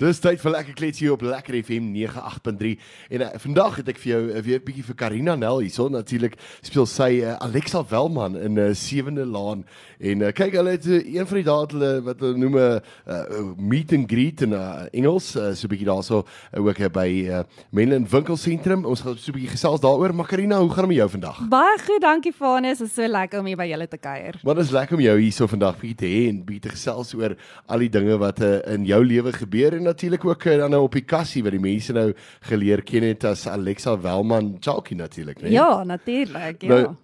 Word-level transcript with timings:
Dis 0.00 0.16
tyd 0.16 0.40
vir 0.40 0.54
lekker 0.54 0.76
kletsie 0.78 1.04
hier 1.04 1.12
op 1.12 1.20
Lekker 1.20 1.58
FM 1.58 1.90
98.3 1.92 2.70
en 3.12 3.20
uh, 3.20 3.26
vandag 3.42 3.74
het 3.82 3.88
ek 3.92 3.98
vir 4.00 4.08
jou 4.08 4.20
uh, 4.30 4.38
weer 4.46 4.56
'n 4.56 4.64
bietjie 4.64 4.84
vir 4.86 4.96
Karina 4.96 5.34
Nel 5.36 5.58
hierso 5.60 5.90
natuurlik 5.92 6.38
speel 6.64 6.86
sy 6.88 7.08
uh, 7.20 7.34
Alexa 7.44 7.82
Welman 7.84 8.38
in 8.40 8.56
'n 8.56 8.70
uh, 8.70 8.72
sewende 8.72 9.26
laan. 9.28 9.66
En 10.00 10.24
uh, 10.24 10.30
kyk 10.32 10.56
hulle 10.56 10.72
het 10.72 10.86
uh, 10.88 11.04
een 11.04 11.26
van 11.28 11.36
die 11.36 11.44
dae 11.44 11.66
hulle 11.68 11.90
wat 12.06 12.20
hulle 12.24 12.38
noem 12.40 12.56
'n 12.56 12.80
uh, 12.80 13.52
meet 13.60 13.92
and 13.92 14.08
greet 14.08 14.40
in 14.40 14.56
uh, 14.56 14.88
Engels 14.96 15.36
uh, 15.36 15.52
so 15.52 15.68
'n 15.68 15.72
bietjie 15.74 15.90
daarso 15.92 16.24
uh, 16.24 16.64
ook 16.64 16.80
uh, 16.80 16.88
by 16.88 17.28
uh, 17.28 17.42
Menlyn 17.68 18.08
winkelsentrum. 18.08 18.86
Ons 18.88 19.04
gaan 19.04 19.18
so 19.20 19.32
'n 19.32 19.36
bietjie 19.36 19.52
gesels 19.52 19.84
daaroor. 19.84 20.14
Maar 20.14 20.32
Karina 20.32 20.60
hoe 20.64 20.70
gaan 20.70 20.88
dit 20.88 20.96
met 20.96 21.04
jou 21.04 21.10
vandag? 21.10 21.44
Baie 21.48 21.76
goed, 21.84 22.00
dankie 22.00 22.32
Vanus. 22.32 22.78
Dit 22.78 22.88
is 22.88 22.94
so 22.94 23.04
lekker 23.06 23.40
om 23.40 23.44
hier 23.44 23.60
by 23.60 23.68
julle 23.68 23.88
te 23.88 24.00
kuier. 24.00 24.40
Wat 24.42 24.58
is 24.64 24.72
lekker 24.72 24.96
om 24.96 25.04
jou 25.04 25.18
hierso 25.20 25.46
vandag 25.46 25.76
bietjie 25.76 26.00
te 26.00 26.08
hê 26.08 26.28
en 26.32 26.40
bietjie 26.40 26.70
te 26.70 26.72
gesels 26.72 27.12
oor 27.14 27.36
al 27.68 27.78
die 27.78 27.92
dinge 27.92 28.16
wat 28.16 28.40
uh, 28.40 28.64
in 28.72 28.88
jou 28.88 29.04
lewe 29.04 29.32
gebeur 29.36 29.76
en 29.76 29.89
natuurlik 29.90 30.24
ook 30.24 30.46
uh, 30.46 30.56
dan 30.62 30.74
nou 30.74 30.82
op 30.86 30.96
die 30.96 31.04
kassie 31.04 31.42
wat 31.46 31.54
die 31.56 31.62
mense 31.62 31.94
nou 31.96 32.08
geleer 32.48 32.82
ken 32.86 33.06
het 33.10 33.26
as 33.28 33.46
Alexa 33.50 33.96
Welman 34.00 34.56
Chalky 34.60 34.94
natuurlik, 34.98 35.42
né? 35.42 35.52
Ja, 35.54 35.84
natuurlik, 35.84 36.62
ja. 36.62 36.68
Nou, 36.68 36.94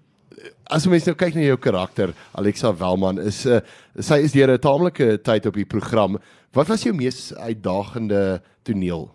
as 0.71 0.87
mens 0.91 1.07
nou 1.09 1.17
kyk 1.19 1.37
na 1.37 1.45
jou 1.47 1.59
karakter, 1.61 2.15
Alexa 2.37 2.73
Welman 2.77 3.21
is 3.23 3.45
uh, 3.47 3.61
sy 3.99 4.23
is 4.27 4.35
deur 4.37 4.55
'n 4.55 4.63
taamlike 4.63 5.19
tyd 5.23 5.47
op 5.47 5.55
die 5.55 5.69
program. 5.69 6.19
Wat 6.53 6.69
was 6.69 6.83
jou 6.83 6.95
mees 6.95 7.35
uitdagende 7.35 8.41
toneel? 8.63 9.11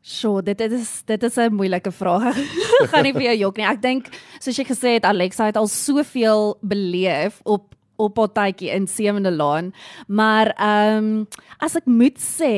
Sjoe, 0.00 0.40
dit 0.42 0.58
dit 0.58 0.72
is 0.72 1.02
dit 1.06 1.22
is 1.22 1.36
'n 1.36 1.54
moeilike 1.54 1.92
vraag. 1.92 2.36
gaan 2.90 3.04
nie 3.04 3.12
vir 3.12 3.22
jou 3.30 3.36
jok 3.36 3.56
nie. 3.56 3.66
Ek 3.66 3.82
dink 3.82 4.08
soos 4.40 4.56
jy 4.56 4.64
gesê 4.64 4.96
het 4.98 5.04
Alexa 5.04 5.46
het 5.46 5.56
al 5.56 5.68
soveel 5.68 6.56
beleef 6.62 7.40
op 7.44 7.74
op 8.00 8.18
haar 8.22 8.32
tydjie 8.32 8.72
in 8.74 8.88
Sewende 8.88 9.32
Laan. 9.32 9.72
Maar 10.08 10.54
ehm 10.56 11.04
um, 11.04 11.28
as 11.58 11.76
ek 11.76 11.86
moet 11.86 12.18
sê 12.20 12.56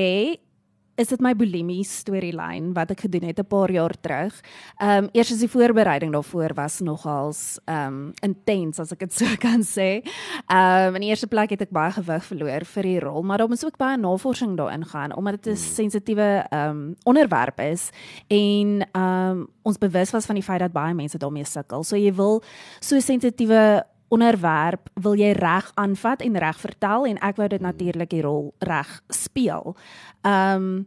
is 1.01 1.09
dit 1.09 1.23
my 1.25 1.33
bulimie 1.37 1.83
storielyn 1.89 2.73
wat 2.77 2.93
ek 2.93 3.07
gedoen 3.07 3.25
het 3.25 3.39
'n 3.41 3.49
paar 3.49 3.71
jaar 3.71 3.95
terug. 4.01 4.35
Ehm 4.79 5.05
um, 5.05 5.09
eers 5.13 5.33
as 5.33 5.41
die 5.41 5.49
voorbereiding 5.49 6.13
daarvoor 6.13 6.55
was 6.55 6.81
nogals 6.81 7.59
ehm 7.65 7.87
um, 7.87 8.13
intens 8.21 8.79
as 8.79 8.93
ek 8.93 8.99
dit 8.99 9.13
so 9.21 9.27
kan 9.39 9.63
sê. 9.63 10.03
Ehm 10.49 10.89
um, 10.89 10.95
in 10.95 11.01
die 11.01 11.09
eerste 11.09 11.27
plek 11.27 11.51
het 11.51 11.63
ek 11.63 11.71
baie 11.71 11.93
gewig 11.93 12.25
verloor 12.25 12.65
vir 12.65 12.83
die 12.83 13.01
rol, 13.01 13.23
maar 13.23 13.39
daar 13.39 13.49
moes 13.49 13.65
ook 13.65 13.79
baie 13.79 13.97
navorsing 13.97 14.57
daarin 14.57 14.85
gaan 14.85 15.17
omdat 15.17 15.43
dit 15.43 15.53
'n 15.53 15.57
sensitiewe 15.57 16.47
ehm 16.51 16.71
um, 16.71 16.97
onderwerp 17.05 17.61
is 17.61 17.91
en 18.29 18.87
ehm 18.93 19.31
um, 19.31 19.49
ons 19.63 19.79
bewus 19.79 20.11
was 20.11 20.27
van 20.27 20.35
die 20.35 20.45
feit 20.45 20.61
dat 20.61 20.73
baie 20.73 20.95
mense 20.95 21.19
daarmee 21.19 21.45
sukkel. 21.45 21.85
So 21.85 21.97
jy 21.97 22.15
wil 22.15 22.43
so 22.81 23.01
sensitiewe 23.01 23.85
onderwerp 24.13 24.91
wil 25.01 25.17
jy 25.19 25.33
reg 25.39 25.71
aanvat 25.81 26.23
en 26.25 26.39
reg 26.39 26.59
vertel 26.61 27.07
en 27.09 27.21
ek 27.25 27.39
wou 27.41 27.49
dit 27.49 27.63
natuurlik 27.65 28.11
die 28.13 28.25
rol 28.25 28.53
reg 28.65 28.99
speel. 29.09 29.77
Ehm 30.23 30.67
um, 30.67 30.83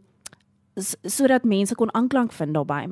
sodat 1.08 1.46
mense 1.48 1.74
kon 1.74 1.88
aanklank 1.96 2.34
vind 2.36 2.52
daarbey. 2.52 2.90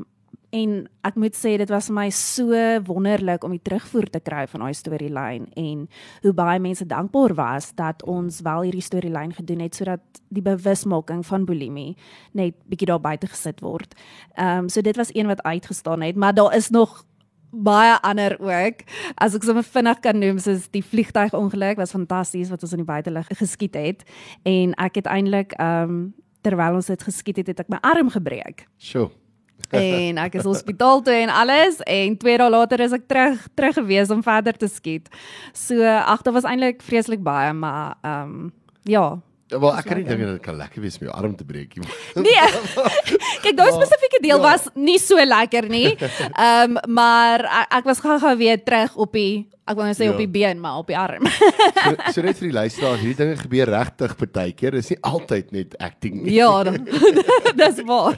En 0.54 0.70
ek 1.02 1.16
moet 1.18 1.34
sê 1.36 1.56
dit 1.58 1.68
was 1.68 1.90
vir 1.90 1.96
my 1.96 2.06
so 2.14 2.60
wonderlik 2.86 3.44
om 3.44 3.52
die 3.52 3.62
terugvoer 3.62 4.06
te 4.08 4.22
kry 4.22 4.44
van 4.48 4.62
daai 4.64 4.76
storielyn 4.78 5.48
en 5.60 5.82
hoe 6.22 6.32
baie 6.36 6.62
mense 6.62 6.86
dankbaar 6.86 7.34
was 7.36 7.72
dat 7.76 8.04
ons 8.08 8.38
wel 8.46 8.68
hierdie 8.68 8.84
storielyn 8.86 9.34
gedoen 9.36 9.64
het 9.66 9.76
sodat 9.76 10.22
die 10.32 10.44
bewusmaking 10.46 11.24
van 11.26 11.44
bulimie 11.44 11.96
net 12.32 12.56
bietjie 12.70 12.88
daar 12.88 13.02
buite 13.02 13.28
gesit 13.34 13.60
word. 13.66 13.98
Ehm 14.38 14.64
um, 14.64 14.68
so 14.68 14.80
dit 14.80 14.96
was 14.96 15.12
een 15.12 15.28
wat 15.28 15.42
uitgestaan 15.42 16.06
het, 16.06 16.16
maar 16.16 16.34
daar 16.34 16.56
is 16.56 16.70
nog 16.70 17.02
baie 17.54 17.96
ander 18.02 18.36
ook. 18.40 18.84
As 19.14 19.34
ek 19.36 19.46
sommer 19.46 19.66
vinnig 19.66 20.00
kan 20.04 20.18
noem, 20.18 20.38
soos 20.42 20.68
die 20.74 20.82
vliegtuigongeluk 20.84 21.80
was 21.80 21.94
fantasties 21.94 22.50
wat 22.52 22.62
ons 22.62 22.74
in 22.76 22.82
die 22.82 22.88
buitelug 22.88 23.28
geskiet 23.38 23.78
het 23.78 24.04
en 24.42 24.74
ek 24.82 25.02
het 25.02 25.10
eintlik 25.10 25.56
ehm 25.58 25.90
um, 25.90 26.04
terwyl 26.44 26.74
ons 26.76 26.90
dit 26.92 27.02
geskiet 27.02 27.38
het, 27.40 27.46
het 27.54 27.60
ek 27.62 27.70
my 27.72 27.78
arm 27.80 28.10
gebreek. 28.12 28.66
Sjoe. 28.76 29.08
en 29.72 30.18
ek 30.20 30.34
is 30.36 30.44
hospitaal 30.44 31.00
toe 31.02 31.14
en 31.14 31.30
alles 31.32 31.78
en 31.88 32.16
2 32.20 32.38
dae 32.38 32.50
later 32.52 32.82
is 32.84 32.92
ek 32.92 33.06
terug 33.08 33.46
terug 33.56 33.78
gewees 33.78 34.10
om 34.12 34.22
verder 34.22 34.52
te 34.52 34.68
skiet. 34.68 35.08
So 35.56 35.80
ag, 35.80 36.22
dit 36.22 36.34
was 36.36 36.44
eintlik 36.44 36.82
vreeslik 36.82 37.22
baie, 37.24 37.52
maar 37.52 37.96
ehm 38.02 38.36
um, 38.36 38.52
ja, 38.84 39.22
Wel 39.60 39.76
ek 39.78 39.84
kan 39.86 39.96
nie 40.00 40.04
dink 40.08 40.20
dat 40.24 40.32
dit 40.36 40.42
kan 40.42 40.56
lekker 40.58 40.82
wees 40.82 40.98
om 41.00 41.06
jou 41.06 41.14
arm 41.16 41.34
te 41.38 41.44
breek 41.46 41.76
nie. 41.78 41.88
Nee. 42.26 42.46
Kyk, 43.44 43.56
daai 43.58 43.72
spesifieke 43.76 44.20
deel 44.24 44.38
Ja. 44.38 44.42
was 44.42 44.68
nie 44.74 44.98
so 44.98 45.16
lekker 45.24 45.68
nie. 45.70 45.94
Ehm 45.98 46.76
um, 46.76 46.78
maar 46.94 47.44
ek, 47.44 47.68
ek 47.80 47.84
was 47.90 48.00
gou-gou 48.04 48.36
weer 48.40 48.58
terug 48.64 48.96
op 48.96 49.12
die 49.12 49.46
ek 49.64 49.78
wou 49.78 49.86
net 49.88 49.96
sê 49.96 50.04
Ja. 50.04 50.12
op 50.12 50.18
die 50.20 50.28
been, 50.28 50.58
maar 50.60 50.78
op 50.82 50.86
die 50.90 50.98
arm. 50.98 51.24
So, 51.84 51.94
so 52.18 52.22
net 52.24 52.36
vir 52.40 52.48
die 52.50 52.56
luisteraars, 52.56 53.00
hierdie 53.00 53.16
dinge 53.16 53.36
gebeur 53.40 53.70
regtig 53.72 54.12
partykeer. 54.20 54.76
Dis 54.76 54.90
nie 54.92 54.98
altyd 55.04 55.52
net 55.52 55.74
acting 55.80 56.22
nie. 56.22 56.34
ja, 56.36 56.50
dis 57.62 57.80
waar. 57.88 58.16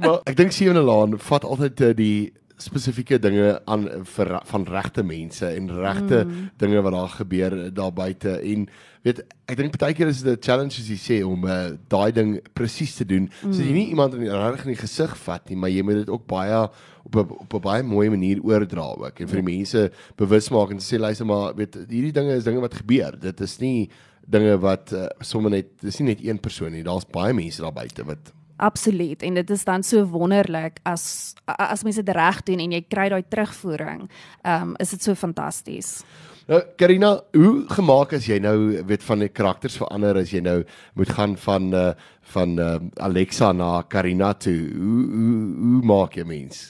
maar 0.00 0.20
ek 0.28 0.36
dink 0.36 0.52
Sewende 0.52 0.82
Laan 0.84 1.16
vat 1.18 1.44
altyd 1.44 1.80
uh, 1.80 1.92
die 1.96 2.32
spesifieke 2.56 3.18
dinge 3.18 3.60
aan 3.66 3.86
vir 4.14 4.28
van 4.46 4.64
regte 4.68 5.02
mense 5.02 5.46
en 5.46 5.70
regte 5.74 6.24
mm. 6.24 6.50
dinge 6.56 6.82
wat 6.86 6.92
daar 6.94 7.14
gebeur 7.18 7.56
daar 7.74 7.92
buite 7.92 8.36
en 8.38 8.68
weet 9.02 9.24
ek 9.50 9.58
dink 9.58 9.78
baie 9.78 9.96
keer 9.96 10.08
is 10.12 10.22
dit 10.22 10.38
'n 10.38 10.42
challenge 10.42 10.78
as 10.78 10.88
jy 10.88 10.98
sê 10.98 11.16
om 11.26 11.44
uh, 11.44 11.74
daai 11.88 12.12
ding 12.12 12.38
presies 12.54 12.94
te 12.94 13.04
doen. 13.04 13.28
Mm. 13.42 13.52
So 13.52 13.62
jy 13.62 13.72
nie 13.72 13.88
iemand 13.90 14.14
in 14.14 14.24
die 14.24 14.30
reg 14.30 14.64
in 14.64 14.72
die 14.72 14.80
gesig 14.80 15.16
vat 15.26 15.50
nie, 15.50 15.56
maar 15.56 15.70
jy 15.70 15.82
moet 15.82 16.04
dit 16.04 16.08
ook 16.10 16.26
baie 16.26 16.62
op 17.04 17.16
'n 17.16 17.26
op 17.42 17.54
'n 17.54 17.60
baie 17.60 17.82
mooi 17.82 18.08
manier 18.08 18.40
oordra 18.40 18.94
ook 19.02 19.20
en 19.20 19.28
vir 19.28 19.42
die 19.42 19.50
mense 19.56 19.90
bewus 20.16 20.48
maak 20.50 20.70
en 20.70 20.78
sê 20.78 20.98
luister 20.98 21.26
maar 21.26 21.54
weet 21.54 21.74
hierdie 21.88 22.12
dinge 22.12 22.34
is 22.34 22.44
dinge 22.44 22.60
wat 22.60 22.74
gebeur. 22.74 23.18
Dit 23.18 23.40
is 23.40 23.58
nie 23.58 23.90
dinge 24.26 24.58
wat 24.58 24.92
uh, 24.92 25.06
sommer 25.20 25.50
net 25.50 25.66
dis 25.80 25.98
nie 25.98 26.14
net 26.14 26.24
een 26.24 26.38
persoon 26.38 26.72
nie. 26.72 26.82
Daar's 26.82 27.04
baie 27.04 27.34
mense 27.34 27.62
daar 27.62 27.72
buite 27.72 28.04
wat 28.04 28.32
Absoluut 28.56 29.22
en 29.22 29.34
dit 29.34 29.50
is 29.50 29.64
dan 29.64 29.82
so 29.82 30.04
wonderlik 30.06 30.78
as 30.82 31.34
as 31.44 31.82
mense 31.82 32.02
dit 32.02 32.14
reg 32.14 32.42
doen 32.46 32.60
en 32.62 32.72
jy 32.76 32.84
kry 32.88 33.08
daai 33.10 33.24
terugvoering. 33.28 34.06
Ehm 34.42 34.70
um, 34.70 34.76
is 34.78 34.90
dit 34.94 35.02
so 35.02 35.14
fantasties. 35.14 36.04
Nou 36.46 36.60
Karina, 36.76 37.14
hoe 37.32 37.64
gemaak 37.72 38.12
as 38.12 38.26
jy 38.28 38.36
nou 38.38 38.82
weet 38.84 39.02
van 39.02 39.24
die 39.24 39.30
karakters 39.32 39.78
verander 39.80 40.18
as 40.20 40.32
jy 40.34 40.42
nou 40.44 40.58
moet 40.94 41.12
gaan 41.16 41.36
van 41.40 41.70
uh, 41.74 41.92
van 42.34 42.58
uh, 42.60 42.76
Alexa 43.00 43.52
na 43.52 43.82
Karina 43.88 44.34
toe? 44.34 44.58
Hoe 44.76 45.04
hoe 45.14 45.38
hoe 45.62 45.80
maak 45.82 46.18
jy 46.20 46.24
mens? 46.28 46.66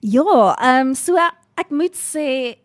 Ja, 0.00 0.56
ehm 0.58 0.88
um, 0.88 0.94
so 0.98 1.16
ek 1.56 1.70
moet 1.70 1.96
sê 1.96 2.58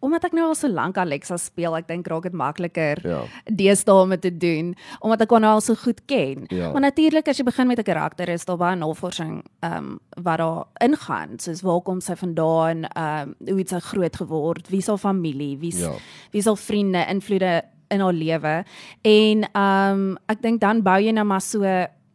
omdat 0.00 0.24
ek 0.24 0.32
nou 0.32 0.48
al 0.48 0.54
so 0.54 0.68
lank 0.68 0.98
Alexa 0.98 1.36
speel, 1.36 1.74
ek 1.76 1.86
dink 1.88 2.06
raak 2.06 2.22
dit 2.22 2.32
makliker 2.32 3.00
Ja. 3.06 3.22
deesdae 3.50 4.02
om 4.02 4.10
dit 4.10 4.20
te 4.22 4.30
doen 4.36 4.74
omdat 5.00 5.20
ek 5.22 5.30
haar 5.30 5.40
nou 5.40 5.52
al 5.54 5.60
so 5.60 5.74
goed 5.74 6.00
ken. 6.06 6.44
Ja. 6.48 6.72
Maar 6.72 6.80
natuurlik 6.80 7.28
as 7.28 7.38
jy 7.38 7.44
begin 7.44 7.66
met 7.66 7.78
'n 7.78 7.82
karakter 7.82 8.28
is 8.28 8.44
daar 8.44 8.56
baie 8.58 8.76
navorsing 8.76 9.42
ehm 9.62 9.72
um, 9.76 9.98
wat 10.22 10.38
daar 10.38 10.64
ingaan, 10.80 11.38
soos 11.38 11.62
waar 11.62 11.80
kom 11.80 12.00
sy 12.00 12.14
vandaan, 12.14 12.84
ehm 12.84 13.28
um, 13.40 13.48
hoe 13.48 13.58
het 13.58 13.68
sy 13.68 13.78
groot 13.80 14.16
geword, 14.16 14.68
wie 14.68 14.78
is 14.78 14.86
haar 14.86 14.98
familie, 14.98 15.56
wie 15.58 15.72
is 15.72 15.80
Ja. 15.80 15.92
wie 16.30 16.40
is 16.40 16.46
haar 16.46 16.56
vriende, 16.56 17.04
invloede 17.08 17.62
in 17.88 18.00
haar 18.00 18.12
lewe. 18.12 18.64
En 19.02 19.42
ehm 19.52 19.92
um, 19.92 20.16
ek 20.28 20.42
dink 20.42 20.60
dan 20.60 20.82
bou 20.82 20.98
jy 21.00 21.10
nou 21.12 21.24
maar 21.24 21.40
so 21.40 21.62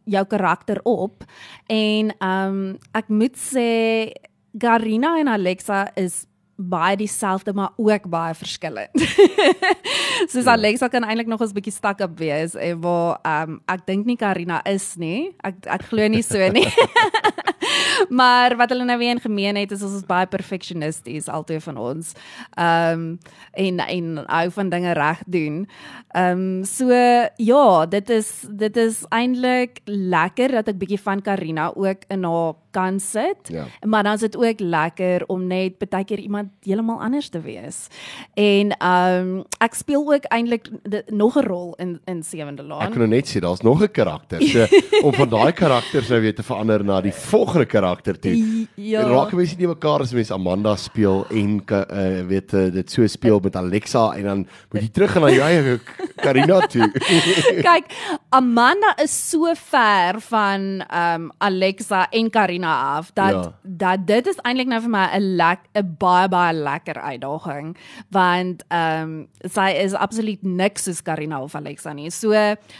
jou 0.04 0.24
karakter 0.26 0.80
op 0.84 1.24
en 1.68 2.10
ehm 2.18 2.48
um, 2.48 2.78
ek 2.94 3.08
moet 3.08 3.36
sê 3.36 4.12
Garina 4.58 5.18
en 5.18 5.28
Alexa 5.28 5.90
is 5.96 6.26
baie 6.56 6.96
dieselfde 6.96 7.52
maar 7.52 7.70
ook 7.76 8.08
baie 8.08 8.34
verskillend. 8.34 8.90
Soos 10.30 10.44
ja. 10.44 10.52
Alexa 10.52 10.88
kan 10.88 11.04
eintlik 11.04 11.26
nog 11.26 11.40
'n 11.40 11.52
bietjie 11.52 11.72
stuck 11.72 12.00
up 12.00 12.18
wees 12.18 12.54
en 12.54 12.80
waar 12.80 13.18
ehm 13.22 13.50
um, 13.50 13.60
ek 13.66 13.86
dink 13.86 14.06
nie 14.06 14.16
Karina 14.16 14.64
is 14.64 14.94
nie. 14.96 15.34
Ek 15.40 15.54
ek 15.66 15.82
glo 15.82 16.08
nie 16.08 16.22
so 16.22 16.48
nie. 16.48 16.68
maar 18.20 18.56
wat 18.56 18.68
hulle 18.68 18.84
nou 18.84 18.98
weer 18.98 19.10
in 19.10 19.20
gemeen 19.20 19.56
het 19.56 19.70
is 19.70 19.82
ons 19.82 19.94
is 20.00 20.06
baie 20.06 20.26
perfectionisties 20.26 21.28
albei 21.28 21.60
van 21.60 21.76
ons. 21.76 22.12
Ehm 22.54 22.92
um, 22.92 23.18
en 23.52 23.78
en 23.78 24.24
hou 24.26 24.50
van 24.50 24.68
dinge 24.68 24.92
reg 24.92 25.22
doen. 25.26 25.68
Ehm 26.08 26.38
um, 26.38 26.64
so 26.64 26.88
ja, 27.36 27.86
dit 27.86 28.10
is 28.10 28.30
dit 28.50 28.76
is 28.76 29.04
eintlik 29.08 29.80
lekker 29.84 30.50
dat 30.52 30.68
ek 30.68 30.78
bietjie 30.78 31.00
van 31.00 31.22
Karina 31.22 31.72
ook 31.74 32.08
in 32.08 32.24
haar 32.24 32.54
kan 32.72 33.00
sit. 33.00 33.48
Ja. 33.48 33.64
Maar 33.80 34.02
dan 34.02 34.12
is 34.12 34.20
dit 34.20 34.36
ook 34.36 34.60
lekker 34.60 35.26
om 35.26 35.46
net 35.46 35.78
baie 35.78 36.04
keer 36.04 36.18
iemand 36.18 36.48
heeltemal 36.62 37.00
anders 37.00 37.28
te 37.28 37.40
wees. 37.40 37.86
En 38.34 38.76
ehm 38.76 39.36
um, 39.36 39.44
ek 39.58 39.74
speel 39.74 40.12
ook 40.12 40.24
eintlik 40.24 40.68
nog 41.06 41.36
'n 41.36 41.46
rol 41.46 41.74
in 41.74 42.00
in 42.04 42.22
Sewende 42.22 42.62
Ek 42.62 42.68
Laan. 42.68 42.90
kan 42.90 42.98
nou 42.98 43.08
net 43.08 43.28
sê 43.28 43.40
daar's 43.40 43.60
nog 43.60 43.82
'n 43.82 43.90
karakter. 43.90 44.42
So 44.42 44.66
om 45.06 45.12
van 45.12 45.28
daai 45.28 45.52
karakters 45.52 46.08
nou 46.08 46.20
weer 46.20 46.34
te 46.34 46.42
verander 46.42 46.84
na 46.84 47.00
die 47.00 47.12
volgende 47.12 47.66
karakter 47.66 47.81
toe. 48.20 48.66
Ja. 48.76 49.02
Raak 49.08 49.32
mense 49.36 49.56
nie 49.58 49.66
mekaar 49.66 50.00
as 50.04 50.12
mens 50.14 50.30
Amanda 50.30 50.76
speel 50.76 51.24
en 51.30 51.60
uh, 51.70 52.22
weet 52.28 52.54
uh, 52.54 52.70
dit 52.72 52.90
so 52.90 53.06
speel 53.06 53.40
met 53.42 53.56
Alexa 53.56 54.12
en 54.16 54.24
dan 54.24 54.44
moet 54.72 54.82
jy 54.82 54.88
terug 54.94 55.10
gaan 55.12 55.22
na 55.26 55.30
jou 55.30 55.42
eie 55.48 55.78
Karina 56.24 56.60
toe. 56.66 56.88
Kyk, 57.68 57.90
Amanda 58.30 58.94
is 59.02 59.12
so 59.30 59.52
ver 59.54 60.20
van 60.20 60.82
um 60.88 61.30
Alexa 61.38 62.06
en 62.10 62.30
Karina 62.30 62.96
af 62.96 63.10
dat 63.14 63.32
Ja. 63.32 63.52
dat 63.62 64.06
dit 64.06 64.26
is 64.26 64.36
eintlik 64.44 64.68
nou 64.68 64.80
vir 64.80 64.90
my 64.90 65.06
'n 65.16 65.36
lek 65.36 65.60
'n 65.74 65.96
baie 65.98 66.28
baie 66.28 66.52
lekker 66.54 66.98
uitdaging 67.00 67.76
want 68.10 68.62
um 68.70 69.28
sy 69.44 69.70
is 69.82 69.94
absoluut 69.94 70.42
niks 70.42 70.84
soos 70.84 71.02
Karina 71.02 71.40
of 71.42 71.54
Alexa 71.54 71.92
nie. 71.92 72.10
So 72.10 72.30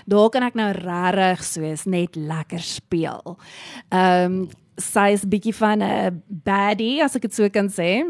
daar 0.07 0.31
kan 0.31 0.43
ek 0.43 0.55
nou 0.55 0.71
regtig 0.73 1.45
soos 1.45 1.85
net 1.87 2.17
lekker 2.17 2.61
speel. 2.61 3.39
Um 3.91 4.49
sy 4.81 5.13
is 5.13 5.25
bietjie 5.29 5.55
van 5.55 5.83
'n 5.83 6.23
baddie 6.29 7.03
as 7.03 7.17
ek 7.17 7.23
dit 7.23 7.35
so 7.35 7.49
kan 7.51 7.69
sê. 7.69 8.05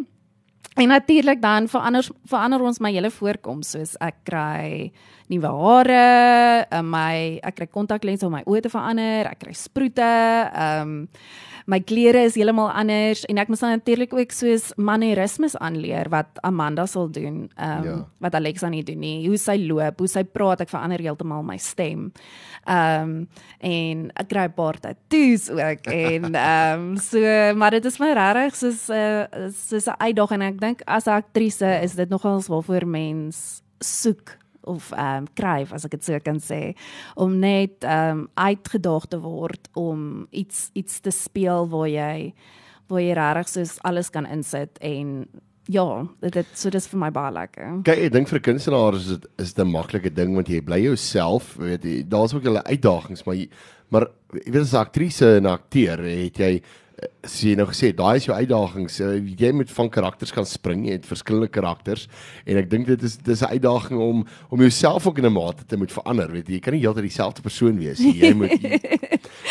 En 0.76 0.88
natuurlik 0.88 1.40
dan 1.42 1.68
verander 1.68 2.08
verander 2.24 2.60
ons 2.60 2.80
my 2.80 2.92
hele 2.92 3.10
voorkoms 3.10 3.70
soos 3.70 3.96
ek 4.00 4.24
kry 4.24 4.92
nuwe 5.32 5.52
hare, 5.62 6.02
uh, 6.70 6.82
my 6.84 7.38
ek 7.42 7.56
kry 7.60 7.70
kontaklense 7.72 8.26
om 8.28 8.36
my 8.36 8.44
oë 8.46 8.66
te 8.66 8.72
verander, 8.72 9.32
ek 9.32 9.40
kry 9.46 9.56
sproete, 9.56 10.12
ehm 10.52 10.92
um, 10.92 11.08
my 11.70 11.78
klere 11.86 12.24
is 12.26 12.34
heeltemal 12.34 12.72
anders 12.74 13.20
en 13.30 13.38
ek 13.38 13.46
moet 13.52 13.60
natuurlik 13.62 14.10
ook 14.16 14.32
soos 14.34 14.72
manierismes 14.82 15.54
aanleer 15.62 16.08
wat 16.10 16.40
Amanda 16.42 16.88
sal 16.90 17.06
doen, 17.14 17.44
ehm 17.54 17.78
um, 17.78 17.84
Ja. 17.84 17.90
ja. 17.92 17.98
wat 18.18 18.34
Alexa 18.34 18.68
nie 18.68 18.82
doen 18.82 18.98
nie. 18.98 19.28
Hoe 19.28 19.38
sy 19.38 19.54
loop, 19.62 19.98
hoe 20.02 20.08
sy 20.08 20.24
praat, 20.24 20.60
ek 20.60 20.72
verander 20.74 20.98
heeltemal 20.98 21.42
my 21.46 21.56
stem. 21.62 22.10
Ehm 22.66 23.02
um, 23.02 23.28
en 23.62 24.10
ek 24.18 24.28
kry 24.28 24.44
'n 24.48 24.54
paar 24.58 24.80
tattoos 24.80 25.50
ook 25.50 25.86
en 26.02 26.34
ehm 26.34 26.80
um, 26.80 26.96
so 26.98 27.54
maar 27.54 27.70
dit 27.70 27.84
is 27.84 27.98
my 28.00 28.12
regtig 28.12 28.56
soos 28.56 28.88
'n 28.90 28.92
uh, 29.30 29.48
soos 29.54 29.86
'n 29.86 29.98
uitdaging 30.02 30.42
en 30.42 30.48
ek 30.54 30.60
dink 30.60 30.82
as 30.86 31.06
'n 31.06 31.14
aktrise 31.22 31.70
is 31.82 31.94
dit 31.94 32.08
nogals 32.10 32.48
waarvoor 32.50 32.86
mens 32.86 33.62
soek 33.78 34.41
of 34.64 34.92
ehm 34.92 35.22
um, 35.24 35.28
kryf 35.34 35.72
as 35.72 35.84
ek 35.84 35.96
dit 35.96 36.04
so 36.04 36.18
kan 36.24 36.40
sê 36.40 36.74
om 37.16 37.38
net 37.38 37.84
ehm 37.84 38.10
um, 38.10 38.28
uitgedaag 38.34 39.06
te 39.08 39.20
word 39.20 39.68
om 39.74 40.26
iets 40.30 40.70
iets 40.74 41.00
te 41.00 41.10
speel 41.10 41.68
waar 41.68 41.88
jy 41.88 42.34
waar 42.88 43.00
jy 43.00 43.14
regtig 43.14 43.48
soos 43.48 43.78
alles 43.82 44.10
kan 44.10 44.26
insit 44.26 44.78
en 44.80 45.26
ja, 45.70 45.86
dit 46.20 46.34
dit 46.34 46.46
so 46.58 46.70
dis 46.74 46.86
vir 46.90 46.98
my 46.98 47.10
baie 47.14 47.32
lekker. 47.32 47.68
Kyk, 47.86 48.00
ek 48.06 48.12
dink 48.12 48.28
vir 48.28 48.38
'n 48.38 48.46
kunstenaar 48.48 48.94
is 48.94 49.06
dit 49.06 49.26
is 49.38 49.54
'n 49.58 49.70
maklike 49.70 50.10
ding 50.14 50.34
want 50.34 50.48
jy 50.48 50.60
bly 50.60 50.80
jouself, 50.82 51.56
weet 51.56 51.84
jy. 51.84 52.02
Daar's 52.08 52.34
ook 52.34 52.42
hulle 52.42 52.64
uitdagings, 52.64 53.24
maar 53.24 53.36
jy, 53.36 53.48
maar 53.90 54.08
jy 54.32 54.50
weet 54.50 54.62
as 54.62 54.74
'n 54.74 54.76
aktrise 54.76 55.36
en 55.36 55.44
'n 55.44 55.46
akteur 55.46 55.98
het 55.98 56.36
jy 56.36 56.62
eh, 56.98 57.08
soos 57.22 57.42
jy 57.42 57.54
nou 57.56 57.66
gesê 57.66 57.92
daai 57.94 58.16
is 58.16 58.24
jou 58.26 58.36
uitdagings. 58.36 59.00
Uh, 59.00 59.16
jy 59.38 59.52
moet 59.52 59.70
van 59.70 59.88
karakters 59.88 60.32
kan 60.32 60.44
spring, 60.46 60.86
jy 60.86 60.92
het 60.92 61.06
verskillende 61.06 61.48
karakters 61.48 62.08
en 62.46 62.56
ek 62.56 62.70
dink 62.70 62.86
dit 62.86 63.02
is 63.02 63.16
dis 63.16 63.42
'n 63.42 63.52
uitdaging 63.54 64.00
om 64.00 64.24
om 64.50 64.58
jouself 64.60 65.06
ook 65.06 65.18
in 65.18 65.26
'n 65.26 65.32
mate 65.32 65.64
te 65.66 65.76
moet 65.76 65.92
verander, 65.92 66.30
weet 66.32 66.48
jy. 66.48 66.54
Jy 66.54 66.60
kan 66.60 66.72
nie 66.74 66.80
heeltyd 66.82 67.02
dieselfde 67.08 67.42
persoon 67.42 67.78
wees 67.78 67.98
nie. 67.98 68.18
Jy 68.18 68.34
moet 68.34 68.50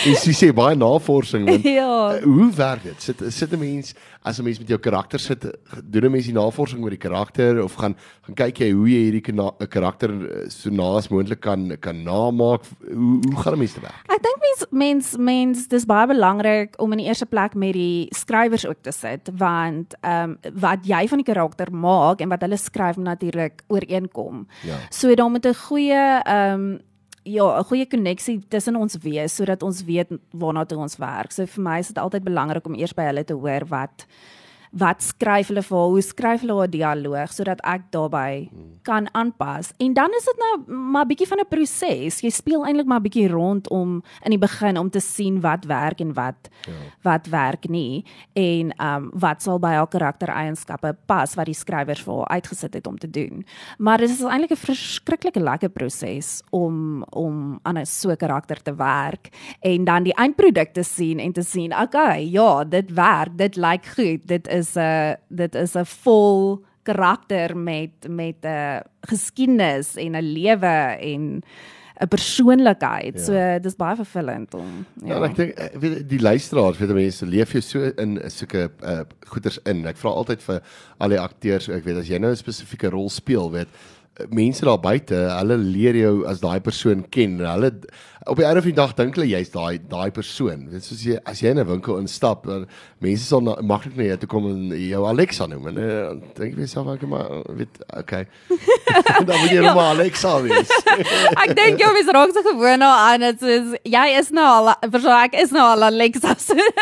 En 0.05 0.15
sy 0.15 0.31
sê 0.33 0.51
baie 0.53 0.75
navorsing 0.75 1.45
want 1.45 1.63
Ja. 1.63 2.15
uh, 2.17 2.23
hoe 2.23 2.51
werk 2.55 2.83
dit? 2.83 3.01
Sit 3.01 3.21
sit 3.29 3.51
'n 3.53 3.59
mens 3.59 3.93
as 4.23 4.39
'n 4.39 4.43
mens 4.43 4.59
met 4.59 4.67
jou 4.67 4.79
karakter 4.79 5.19
sit, 5.19 5.41
doen 5.83 6.05
'n 6.05 6.11
mens 6.11 6.25
die 6.25 6.33
navorsing 6.33 6.81
oor 6.83 6.89
die 6.89 6.97
karakter 6.97 7.63
of 7.63 7.73
gaan 7.75 7.95
gaan 8.25 8.35
kyk 8.35 8.57
jy 8.59 8.71
hoe 8.71 8.87
jy 8.89 9.11
hierdie 9.11 9.33
'n 9.33 9.67
karakter 9.67 10.09
eh, 10.09 10.49
so 10.49 10.69
na 10.69 10.97
as 10.97 11.07
moontlik 11.09 11.39
kan 11.41 11.77
kan 11.79 12.03
namaak? 12.03 12.61
Hoe 12.93 13.19
hoe 13.21 13.35
gaan 13.43 13.53
'n 13.53 13.57
mens 13.59 13.73
te 13.73 13.81
werk? 13.81 14.03
Ek 14.09 14.21
dink 14.21 14.39
mens 14.41 14.65
mens 14.71 15.17
mens 15.17 15.67
dis 15.67 15.85
baie 15.85 16.07
belangrik 16.07 16.75
om 16.81 16.91
in 16.91 16.97
die 16.99 17.07
eerste 17.07 17.25
plek 17.31 17.55
met 17.55 17.73
die 17.77 18.07
skrywers 18.15 18.65
ook 18.67 18.83
te 18.85 18.93
sit 18.95 19.31
want 19.39 19.95
ehm 20.01 20.35
um, 20.35 20.53
wat 20.61 20.85
jy 20.87 21.07
van 21.07 21.23
die 21.23 21.27
karakter 21.31 21.71
maak 21.73 22.21
en 22.21 22.29
wat 22.29 22.43
hulle 22.45 22.59
skryf 22.59 22.99
natuurlik 22.99 23.63
ooreenkom. 23.67 24.47
Ja. 24.67 24.77
So 24.89 25.15
daar 25.15 25.31
moet 25.31 25.45
'n 25.45 25.55
goeie 25.67 26.21
ehm 26.23 26.53
um, 26.53 26.79
ja, 27.23 27.59
'n 27.59 27.63
goeie 27.63 27.87
koneksie 27.87 28.39
tussen 28.47 28.75
ons 28.75 28.97
wees 29.01 29.35
sodat 29.35 29.63
ons 29.63 29.83
weet 29.83 30.09
waarna 30.31 30.65
toe 30.65 30.77
ons 30.77 30.97
werk. 30.97 31.31
So 31.31 31.45
vir 31.45 31.63
my 31.63 31.79
is 31.79 31.87
dit 31.87 31.97
altyd 31.97 32.23
belangrik 32.23 32.65
om 32.65 32.75
eers 32.75 32.93
by 32.93 33.03
hulle 33.03 33.23
te 33.23 33.33
hoor 33.33 33.65
wat 33.67 34.05
wat 34.71 35.03
skryf 35.03 35.49
hulle 35.51 35.61
vir 35.61 35.77
haar, 35.77 35.89
hoe 35.91 36.01
skryf 36.01 36.43
hulle 36.45 36.55
haar 36.55 36.71
dialoog 36.71 37.33
sodat 37.35 37.59
ek 37.67 37.89
daarbey 37.91 38.49
kan 38.87 39.09
aanpas. 39.17 39.73
En 39.83 39.93
dan 39.93 40.13
is 40.17 40.27
dit 40.29 40.39
nou 40.39 40.77
maar 40.91 41.05
bietjie 41.05 41.27
van 41.27 41.39
'n 41.39 41.49
proses. 41.49 42.21
Jy 42.21 42.29
speel 42.29 42.65
eintlik 42.65 42.87
maar 42.87 43.01
bietjie 43.01 43.27
rond 43.27 43.69
om 43.69 44.03
in 44.23 44.31
die 44.31 44.39
begin 44.39 44.77
om 44.77 44.89
te 44.89 44.99
sien 44.99 45.41
wat 45.41 45.65
werk 45.65 45.99
en 45.99 46.13
wat 46.13 46.49
ja. 46.67 46.71
wat 47.01 47.27
werk 47.27 47.69
nie 47.69 48.05
en 48.33 48.73
um 48.79 49.11
wat 49.13 49.41
sal 49.41 49.59
by 49.59 49.73
haar 49.75 49.87
karaktereienskappe 49.87 50.95
pas 51.05 51.35
wat 51.35 51.45
die 51.45 51.53
skrywers 51.53 52.01
vir 52.01 52.13
haar 52.13 52.27
uitgesit 52.27 52.73
het 52.73 52.87
om 52.87 52.97
te 52.97 53.09
doen. 53.09 53.45
Maar 53.77 53.97
dit 53.97 54.09
is 54.09 54.21
eintlik 54.21 54.51
'n 54.51 54.65
verskriklike 54.65 55.39
lekker 55.39 55.69
proses 55.69 56.41
om 56.49 57.03
om 57.03 57.59
aan 57.63 57.77
'n 57.77 57.85
so 57.85 58.15
karakter 58.15 58.61
te 58.61 58.75
werk 58.75 59.29
en 59.59 59.83
dan 59.83 60.03
die 60.03 60.15
eindproduk 60.15 60.73
te 60.73 60.83
sien 60.83 61.19
en 61.19 61.31
te 61.31 61.43
sien, 61.43 61.73
okay, 61.81 62.29
ja, 62.29 62.63
dit 62.63 62.93
werk, 62.93 63.37
dit 63.37 63.55
lyk 63.55 63.85
goed. 63.85 64.27
Dit 64.27 64.47
is 64.47 64.60
'n 64.75 65.15
dit 65.29 65.55
is 65.55 65.75
'n 65.75 65.85
vol 65.85 66.63
karakter 66.83 67.57
met 67.57 68.07
met 68.07 68.45
'n 68.45 68.81
geskiedenis 69.01 69.95
en 69.95 70.15
'n 70.15 70.33
lewe 70.33 70.97
en 70.99 71.43
'n 72.01 72.07
persoonlikheid. 72.07 73.17
Ja. 73.17 73.23
So 73.23 73.59
dis 73.61 73.75
baie 73.75 73.95
vervullend 73.95 74.53
om 74.53 74.85
Ja, 75.05 75.15
en 75.15 75.23
ek 75.23 75.35
dink 75.35 75.53
eh, 75.53 75.79
weet 75.79 76.09
die 76.09 76.21
luisteraars, 76.21 76.77
weet 76.77 76.89
jy 76.89 76.95
mense 76.95 77.25
leef 77.25 77.51
jou 77.51 77.61
so 77.61 77.91
in 78.01 78.17
sulke 78.27 78.69
uh, 78.83 79.01
goeters 79.29 79.59
in. 79.69 79.85
Ek 79.85 79.97
vra 79.97 80.09
altyd 80.09 80.41
vir 80.41 80.61
al 80.97 81.09
die 81.09 81.19
akteurs, 81.19 81.69
ek 81.69 81.85
weet 81.85 82.01
as 82.01 82.07
jy 82.07 82.17
nou 82.17 82.31
'n 82.31 82.35
spesifieke 82.35 82.89
rol 82.89 83.09
speel, 83.09 83.51
weet 83.51 83.67
eh, 83.67 84.00
mense 84.29 84.65
daar 84.65 84.79
buite, 84.79 85.15
hulle 85.15 85.57
leer 85.57 85.95
jou 85.95 86.15
as 86.29 86.41
daai 86.43 86.59
persoon 86.63 87.05
ken. 87.09 87.39
Hulle 87.39 87.71
op 88.29 88.37
die 88.37 88.45
einde 88.45 88.61
van 88.61 88.69
die 88.69 88.77
dag 88.77 88.91
dink 88.93 89.15
hulle 89.17 89.29
jy's 89.31 89.49
daai 89.53 89.79
daai 89.89 90.11
persoon. 90.13 90.67
Weet 90.69 90.85
soos 90.85 91.01
jy 91.05 91.17
as 91.25 91.39
jy 91.41 91.53
in 91.55 91.59
'n 91.59 91.65
winkel 91.65 91.97
instap, 91.97 92.45
dan 92.45 92.67
mense 93.01 93.25
sal 93.25 93.41
maklik 93.41 93.95
na 93.97 94.03
jou 94.03 94.17
toe 94.17 94.29
kom 94.29 94.45
en 94.45 94.69
jou 94.77 95.01
Alexa 95.07 95.47
noem 95.47 95.67
en 95.71 95.77
uh, 95.77 96.13
dink 96.37 96.57
jy 96.57 96.67
self 96.69 96.87
ek 96.93 97.07
maar 97.09 97.41
weet 97.49 97.81
okay. 97.97 98.27
dan 99.25 99.39
moet 99.39 99.49
jy 99.49 99.61
Ja. 99.61 99.73
ja. 99.73 99.89
Alexa 99.89 100.41
wees. 100.41 100.69
ek 101.43 101.55
dink 101.57 101.81
jy 101.81 101.89
is 102.01 102.11
raak 102.13 102.33
so 102.33 102.41
gewoond 102.45 102.81
daaraan. 102.81 103.19
Dit 103.19 103.41
is 103.41 103.73
jy 103.83 104.05
is 104.19 104.29
nou 104.29 104.45
al 104.45 104.73
verstaan 104.85 105.25
ek 105.25 105.39
is 105.41 105.51
nou 105.51 105.65
al 105.65 105.83
Alexa. 105.89 106.35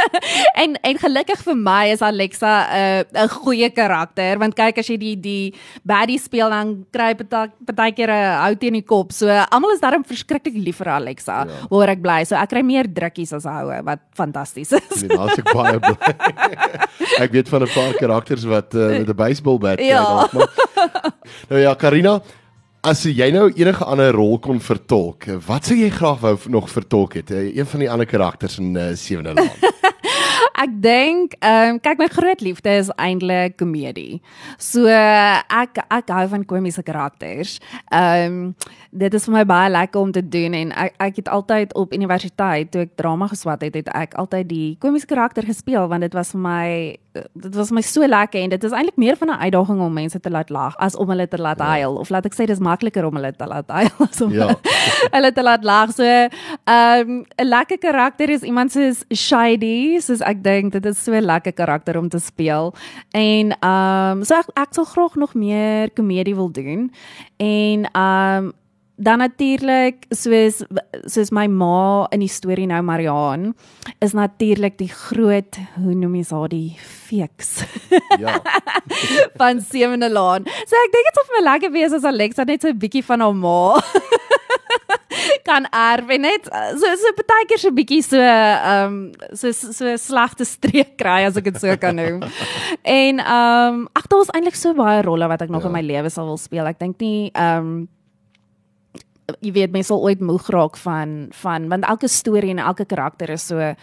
en 0.64 0.76
en 0.76 0.98
gelukkig 1.00 1.44
vir 1.48 1.56
my 1.56 1.86
is 1.94 2.02
Alexa 2.02 2.68
'n 2.68 3.06
uh, 3.16 3.24
'n 3.24 3.30
goeie 3.30 3.70
karakter 3.72 4.40
want 4.40 4.56
kyk 4.56 4.78
as 4.78 4.88
jy 4.88 4.98
die 4.98 5.16
die 5.16 5.54
baddie 5.84 6.20
speel 6.20 6.50
dan 6.50 6.86
kry 6.92 7.16
partykeer 7.30 8.10
'n 8.10 8.38
hout 8.44 8.64
in 8.64 8.74
die 8.74 8.82
kop. 8.86 9.12
So 9.14 9.28
almal 9.30 9.72
is 9.76 9.82
daarom 9.82 10.04
verskriklik 10.04 10.56
lief 10.56 10.78
vir 10.82 10.90
Alexa 10.96 11.46
ja. 11.46 11.68
waar 11.70 11.90
ek 11.90 12.02
bly. 12.02 12.24
So 12.26 12.36
ek 12.36 12.50
kry 12.50 12.62
meer 12.64 12.88
drukkies 12.88 13.34
as 13.34 13.44
houe 13.46 13.82
wat 13.84 14.00
fantasties 14.16 14.72
is. 14.72 15.02
Nee, 15.04 15.16
daar's 15.18 15.38
ek 15.40 15.54
baie 15.54 15.80
bly. 15.80 15.96
ek 17.24 17.32
weet 17.32 17.50
van 17.50 17.64
'n 17.64 17.72
paar 17.74 17.94
karakters 18.00 18.44
wat 18.46 18.74
uh, 18.76 18.90
met 19.00 19.08
'n 19.10 19.16
baseballbat 19.16 19.78
kry 19.78 19.88
Ja. 19.88 20.04
dalk 20.04 20.34
maar. 20.34 20.50
Nou 21.50 21.62
ja, 21.62 21.74
Karina, 21.76 22.22
as 22.84 23.04
jy 23.04 23.32
nou 23.32 23.52
enige 23.54 23.86
ander 23.86 24.12
rol 24.16 24.40
kon 24.40 24.60
vertolk, 24.60 25.26
wat 25.48 25.66
sou 25.66 25.76
jy 25.78 25.90
graag 25.90 26.20
wou 26.24 26.38
nog 26.50 26.70
vertolk 26.70 27.14
het? 27.14 27.32
Eh, 27.32 27.56
Een 27.58 27.66
van 27.66 27.80
die 27.80 27.90
ander 27.90 28.06
karakters 28.08 28.58
in 28.60 28.76
uh, 28.76 28.96
Sewende 28.96 29.34
Laan. 29.34 29.58
Ek 30.60 30.72
dink, 30.84 31.38
ehm 31.40 31.76
um, 31.76 31.80
kyk 31.80 32.02
my 32.02 32.08
groot 32.12 32.42
liefde 32.44 32.72
is 32.82 32.90
eintlik 33.00 33.56
komedie. 33.62 34.20
So 34.58 34.86
ek 34.92 35.80
ek 35.88 36.12
hou 36.12 36.26
van 36.34 36.44
komiese 36.46 36.84
karakters. 36.84 37.60
Ehm 37.92 38.26
um, 38.50 38.56
dit 38.92 39.14
is 39.14 39.26
vir 39.26 39.34
my 39.34 39.44
baie 39.46 39.70
lekker 39.70 40.02
om 40.02 40.12
te 40.12 40.22
doen 40.26 40.54
en 40.58 40.72
ek 40.74 40.96
ek 41.00 41.16
het 41.22 41.30
altyd 41.30 41.74
op 41.78 41.94
universiteit 41.94 42.72
toe 42.72 42.82
ek 42.82 42.96
drama 42.98 43.28
geswat 43.30 43.62
het, 43.62 43.76
het 43.76 43.90
ek 43.94 44.16
altyd 44.18 44.48
die 44.50 44.78
komiese 44.82 45.06
karakter 45.06 45.46
gespeel 45.46 45.88
want 45.88 46.02
dit 46.02 46.14
was 46.18 46.32
vir 46.34 46.42
my 46.42 46.98
dit 47.34 47.56
was 47.56 47.72
my 47.72 47.82
so 47.82 48.06
lekker 48.08 48.42
en 48.42 48.50
dit 48.50 48.64
is 48.64 48.72
eintlik 48.72 48.98
meer 48.98 49.18
van 49.18 49.30
'n 49.30 49.40
uitdaging 49.46 49.80
om 49.82 49.94
mense 49.94 50.20
te 50.20 50.30
laat 50.30 50.50
lag 50.50 50.76
as 50.78 50.96
om 50.96 51.10
hulle 51.10 51.28
te 51.28 51.38
laat 51.38 51.60
huil 51.60 51.96
of 51.98 52.10
laat 52.10 52.26
ek 52.26 52.34
sê 52.34 52.46
dis 52.46 52.60
makliker 52.60 53.06
om 53.06 53.16
hulle 53.16 53.32
te 53.36 53.46
laat 53.48 53.70
huil 53.70 53.90
as 54.10 54.22
om 54.22 54.34
Ja. 54.34 54.48
hulle 55.16 55.32
te 55.32 55.44
laat 55.44 55.64
lag. 55.64 55.92
So 55.92 56.04
ehm 56.04 57.24
'n 57.38 57.48
lekker 57.48 57.78
karakter 57.78 58.30
is 58.30 58.42
iemand 58.42 58.72
soos 58.72 59.06
Shady, 59.14 60.00
soos 60.00 60.22
ek 60.22 60.44
dink 60.50 60.74
dit 60.76 60.86
is 60.92 61.04
so 61.04 61.14
'n 61.14 61.26
lekker 61.26 61.54
karakter 61.54 61.98
om 61.98 62.10
te 62.10 62.20
speel. 62.20 62.74
En 63.12 63.56
ehm 63.60 64.18
um, 64.18 64.24
so 64.24 64.36
ek 64.36 64.50
ek 64.56 64.74
sal 64.74 64.86
graag 64.86 65.16
nog 65.16 65.34
meer 65.34 65.92
komedie 65.94 66.36
wil 66.36 66.52
doen. 66.52 66.92
En 67.38 67.86
ehm 67.92 68.46
um, 68.46 68.54
dan 69.00 69.18
natuurlik 69.24 70.04
soos 70.12 70.60
soos 71.08 71.32
my 71.32 71.46
ma 71.48 72.08
in 72.12 72.20
die 72.20 72.32
storie 72.32 72.68
nou 72.68 72.82
Mariaan 72.84 73.54
is 74.04 74.14
natuurlik 74.18 74.76
die 74.82 74.92
groot 74.92 75.60
hoe 75.80 75.96
noem 75.96 76.18
jy 76.20 76.26
haar 76.30 76.52
die 76.52 76.76
feks 76.84 77.64
Ja. 78.20 78.36
van 79.40 79.62
Sewende 79.64 80.10
Laan. 80.12 80.44
So 80.44 80.76
ek 80.76 80.92
dink 80.92 81.08
dit 81.08 81.16
sal 81.16 81.28
vir 81.30 81.38
my 81.38 81.44
lekker 81.48 81.72
wees 81.72 81.96
as 81.96 82.08
Alexa 82.12 82.44
net 82.44 82.62
so 82.62 82.74
'n 82.74 82.80
bietjie 82.80 83.06
van 83.06 83.24
haar 83.24 83.36
ma 83.36 83.80
kan 85.50 85.68
erf 85.74 86.14
en 86.16 86.26
net 86.28 86.50
uh, 86.54 86.72
so 86.78 86.94
so 87.02 87.14
baie 87.20 87.48
keer 87.50 87.62
so 87.62 87.74
bietjie 87.76 88.02
so 88.06 88.22
ehm 88.22 88.96
um, 88.96 88.98
so 89.34 89.52
so 89.52 89.90
'n 89.90 90.02
slegte 90.02 90.48
streek 90.48 90.96
kry 91.02 91.22
as 91.28 91.38
ek 91.42 91.52
dit 91.52 91.62
so 91.62 91.78
kan 91.82 91.98
noem. 91.98 92.26
en 93.02 93.24
ehm 93.26 93.80
um, 93.84 93.86
ag 93.98 94.10
daar 94.10 94.22
was 94.24 94.34
eintlik 94.34 94.60
so 94.60 94.74
baie 94.78 95.06
rolle 95.06 95.30
wat 95.32 95.46
ek 95.46 95.54
nog 95.54 95.66
ja. 95.66 95.72
in 95.72 95.78
my 95.78 95.86
lewe 95.86 96.10
sal 96.10 96.30
wil 96.30 96.38
speel. 96.42 96.68
Ek 96.70 96.80
dink 96.80 97.00
nie 97.02 97.32
ehm 97.34 97.72
um, 97.72 97.88
jy 99.46 99.52
weet 99.54 99.74
mense 99.74 99.92
sal 99.92 100.02
ooit 100.02 100.22
moeg 100.26 100.48
raak 100.54 100.78
van 100.82 101.30
van 101.42 101.68
want 101.70 101.86
elke 101.86 102.10
storie 102.10 102.50
en 102.54 102.62
elke 102.64 102.86
karakter 102.90 103.30
is 103.36 103.46
so 103.52 103.74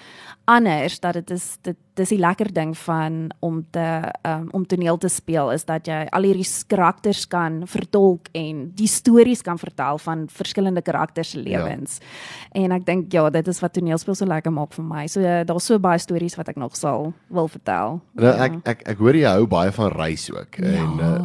anders 0.46 1.00
dat 1.00 1.18
dit 1.20 1.30
is 1.30 1.56
dit 1.66 1.76
dis 1.96 2.12
die 2.12 2.20
lekker 2.20 2.50
ding 2.52 2.74
van 2.78 3.30
om 3.40 3.62
te 3.72 3.84
um, 4.28 4.48
om 4.56 4.66
toneel 4.68 4.98
te 5.00 5.08
speel 5.08 5.50
is 5.54 5.64
dat 5.68 5.88
jy 5.88 6.02
al 6.12 6.26
hierdie 6.28 6.46
karakters 6.68 7.24
kan 7.32 7.62
vertolk 7.70 8.28
en 8.36 8.66
die 8.76 8.88
stories 8.90 9.42
kan 9.46 9.58
vertel 9.58 9.98
van 10.04 10.26
verskillende 10.32 10.82
karakters 10.84 11.32
se 11.32 11.40
lewens. 11.40 11.98
Ja. 11.98 12.62
En 12.62 12.76
ek 12.76 12.84
dink 12.86 13.16
ja, 13.16 13.24
dit 13.32 13.48
is 13.48 13.60
wat 13.64 13.74
toneelspel 13.76 14.14
so 14.18 14.28
lekker 14.28 14.52
maak 14.52 14.76
vir 14.76 14.86
my. 14.86 15.06
So 15.10 15.24
uh, 15.24 15.40
daar's 15.48 15.66
so 15.70 15.80
baie 15.82 16.00
stories 16.02 16.36
wat 16.36 16.52
ek 16.52 16.60
nog 16.60 16.76
sal 16.76 17.10
wil 17.32 17.48
vertel. 17.48 18.00
Nou 18.20 18.34
ek 18.44 18.60
ek 18.68 18.86
ek 18.92 19.02
hoor 19.02 19.16
jy 19.16 19.32
hou 19.32 19.48
baie 19.50 19.72
van 19.72 19.92
reis 19.96 20.28
ook 20.32 20.60
ja. 20.60 20.76
en 20.76 21.00
uh, 21.00 21.18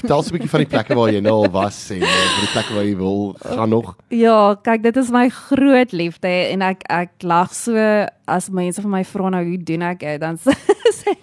vertel 0.00 0.24
'n 0.24 0.36
bietjie 0.38 0.52
van 0.56 0.64
die 0.64 0.72
plekke 0.72 0.96
waar 0.96 1.12
jy 1.12 1.20
nou 1.20 1.36
al 1.44 1.50
was 1.52 1.78
en 1.92 2.02
uh, 2.02 2.18
die 2.40 2.52
plekke 2.56 2.74
waar 2.74 2.88
jy 2.88 2.96
wil 2.96 3.36
gaan 3.44 3.68
nog. 3.70 3.96
Ja, 4.08 4.56
kyk, 4.56 4.82
dit 4.88 4.96
is 4.96 5.12
my 5.12 5.28
groot 5.28 5.92
liefde 5.92 6.32
en 6.56 6.64
ek 6.64 6.88
ek 6.88 7.20
lag 7.20 7.52
so 7.52 7.76
as 8.26 8.50
mense 8.50 8.82
vir 8.82 8.90
my 8.90 9.02
vra 9.04 9.30
nou 9.30 9.42
hoe 9.46 9.58
doen 9.58 9.82
ek 9.82 10.02
dit 10.04 10.20
dan 10.20 10.38
sê 11.00 11.14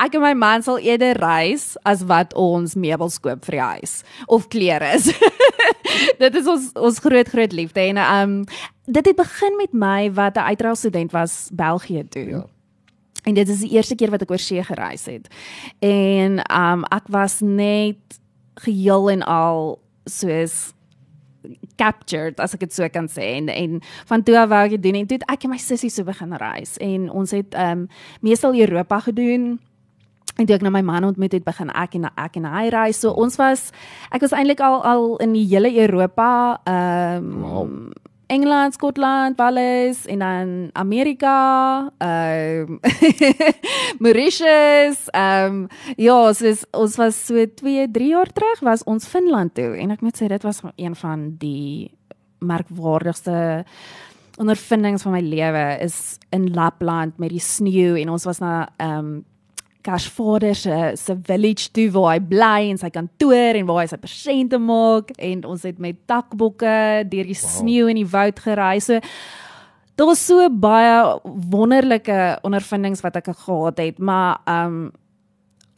ek 0.00 0.16
en 0.16 0.24
my 0.24 0.32
man 0.38 0.64
sal 0.64 0.78
eerder 0.78 1.18
reis 1.20 1.74
as 1.88 2.04
wat 2.08 2.34
ons 2.38 2.76
meubels 2.78 3.18
koop 3.22 3.44
vir 3.48 3.58
die 3.58 3.66
huis 3.74 3.94
of 4.28 4.48
klere 4.52 4.94
is. 4.96 5.10
dit 6.22 6.38
is 6.40 6.48
ons 6.50 6.70
ons 6.78 7.02
groot 7.02 7.28
groot 7.28 7.56
liefde 7.56 7.84
en 7.88 8.00
um 8.04 8.38
dit 8.90 9.06
het 9.06 9.16
begin 9.16 9.56
met 9.58 9.72
my 9.72 10.10
wat 10.16 10.36
'n 10.36 10.48
uitreil 10.52 10.76
student 10.76 11.12
was 11.12 11.50
België 11.52 12.04
toe. 12.08 12.28
Ja. 12.28 12.44
En 13.24 13.34
dit 13.34 13.48
is 13.48 13.60
die 13.60 13.70
eerste 13.76 13.94
keer 13.94 14.10
wat 14.10 14.22
ek 14.22 14.30
oor 14.30 14.38
see 14.38 14.62
gereis 14.64 15.04
het. 15.04 15.28
En 15.80 16.40
um 16.48 16.84
ek 16.88 17.08
was 17.08 17.40
net 17.40 18.20
geheel 18.54 19.10
en 19.10 19.22
al 19.22 19.78
soos 20.04 20.72
captured 21.80 22.40
as 22.40 22.54
ek 22.54 22.66
dit 22.66 22.74
so 22.74 22.88
kan 22.92 23.08
sê 23.08 23.36
en 23.38 23.48
en 23.48 23.80
van 24.10 24.22
toe 24.22 24.36
af 24.38 24.50
wou 24.52 24.62
ek 24.66 24.82
doen 24.82 25.00
en 25.00 25.08
toe 25.08 25.20
ek 25.28 25.44
en 25.46 25.54
my 25.54 25.60
sussie 25.62 25.90
so 25.90 26.04
begin 26.04 26.36
reis 26.40 26.76
en 26.80 27.10
ons 27.10 27.34
het 27.36 27.54
ehm 27.54 27.86
um, 27.86 27.88
meestal 28.20 28.54
Europa 28.54 29.00
gedoen 29.08 29.58
en 30.36 30.46
toe 30.46 30.56
ek 30.56 30.64
nou 30.64 30.72
my 30.72 30.82
man 30.84 31.04
ontmoet 31.04 31.32
het 31.36 31.44
begin 31.44 31.70
ek 31.70 31.96
en 31.98 32.08
ek 32.10 32.36
en 32.40 32.48
hy 32.48 32.68
reis 32.72 33.00
so 33.00 33.12
ons 33.12 33.36
was 33.40 33.70
ek 34.12 34.22
was 34.24 34.36
eintlik 34.36 34.60
al 34.64 34.80
al 34.84 35.16
in 35.24 35.34
die 35.36 35.46
hele 35.48 35.72
Europa 35.86 36.60
ehm 36.64 37.24
um, 37.24 37.42
wow. 37.42 37.66
Engeland, 38.30 38.74
Skotland, 38.74 39.36
Wales 39.36 40.06
en 40.06 40.18
dan 40.18 40.70
Amerika, 40.72 41.90
ehm 41.98 42.78
um, 42.78 42.80
Mauritius, 44.04 45.08
ehm 45.10 45.46
um, 45.46 45.66
ja, 45.96 46.32
soos 46.32 46.62
ons 46.70 46.96
was 46.96 47.18
so 47.26 47.46
2, 47.54 47.88
3 47.90 48.08
jaar 48.08 48.30
terug 48.32 48.62
was 48.62 48.84
ons 48.84 49.08
Finland 49.08 49.54
toe 49.54 49.74
en 49.74 49.90
ek 49.90 50.04
moet 50.06 50.14
sê 50.14 50.30
dit 50.30 50.46
was 50.46 50.62
een 50.76 50.94
van 50.94 51.26
die 51.42 51.90
merkwaardigste 52.38 53.64
ondervindings 54.40 55.02
van 55.02 55.18
my 55.18 55.24
lewe 55.26 55.64
is 55.82 56.18
in 56.30 56.52
Lapland 56.54 57.18
met 57.18 57.34
die 57.34 57.42
sneeu 57.42 57.98
en 57.98 58.14
ons 58.14 58.24
was 58.30 58.38
na 58.38 58.68
ehm 58.78 58.98
um, 58.98 59.10
Kashvader 59.82 60.54
se 60.54 60.78
se 60.96 61.16
village 61.26 61.70
toe 61.72 61.88
waar 61.94 62.14
hy 62.14 62.22
bly 62.32 62.70
en 62.70 62.80
sy 62.80 62.90
kantoor 62.94 63.58
en 63.58 63.68
waar 63.68 63.82
hy 63.82 63.90
sy 63.92 64.00
persente 64.00 64.58
maak 64.60 65.12
en 65.18 65.44
ons 65.48 65.66
het 65.66 65.78
met 65.82 65.98
takbokke 66.10 67.04
deur 67.10 67.30
die 67.30 67.38
wow. 67.38 67.52
sneeu 67.56 67.92
in 67.92 68.00
die 68.02 68.08
woud 68.08 68.42
gery. 68.44 68.80
So 68.84 69.00
daar 69.96 70.10
was 70.10 70.24
so 70.26 70.48
baie 70.48 71.20
wonderlike 71.52 72.18
ondervindings 72.46 73.02
wat 73.04 73.20
ek 73.20 73.32
gehad 73.32 73.78
het, 73.78 73.98
maar 73.98 74.40
ehm 74.44 74.66
um, 74.66 74.90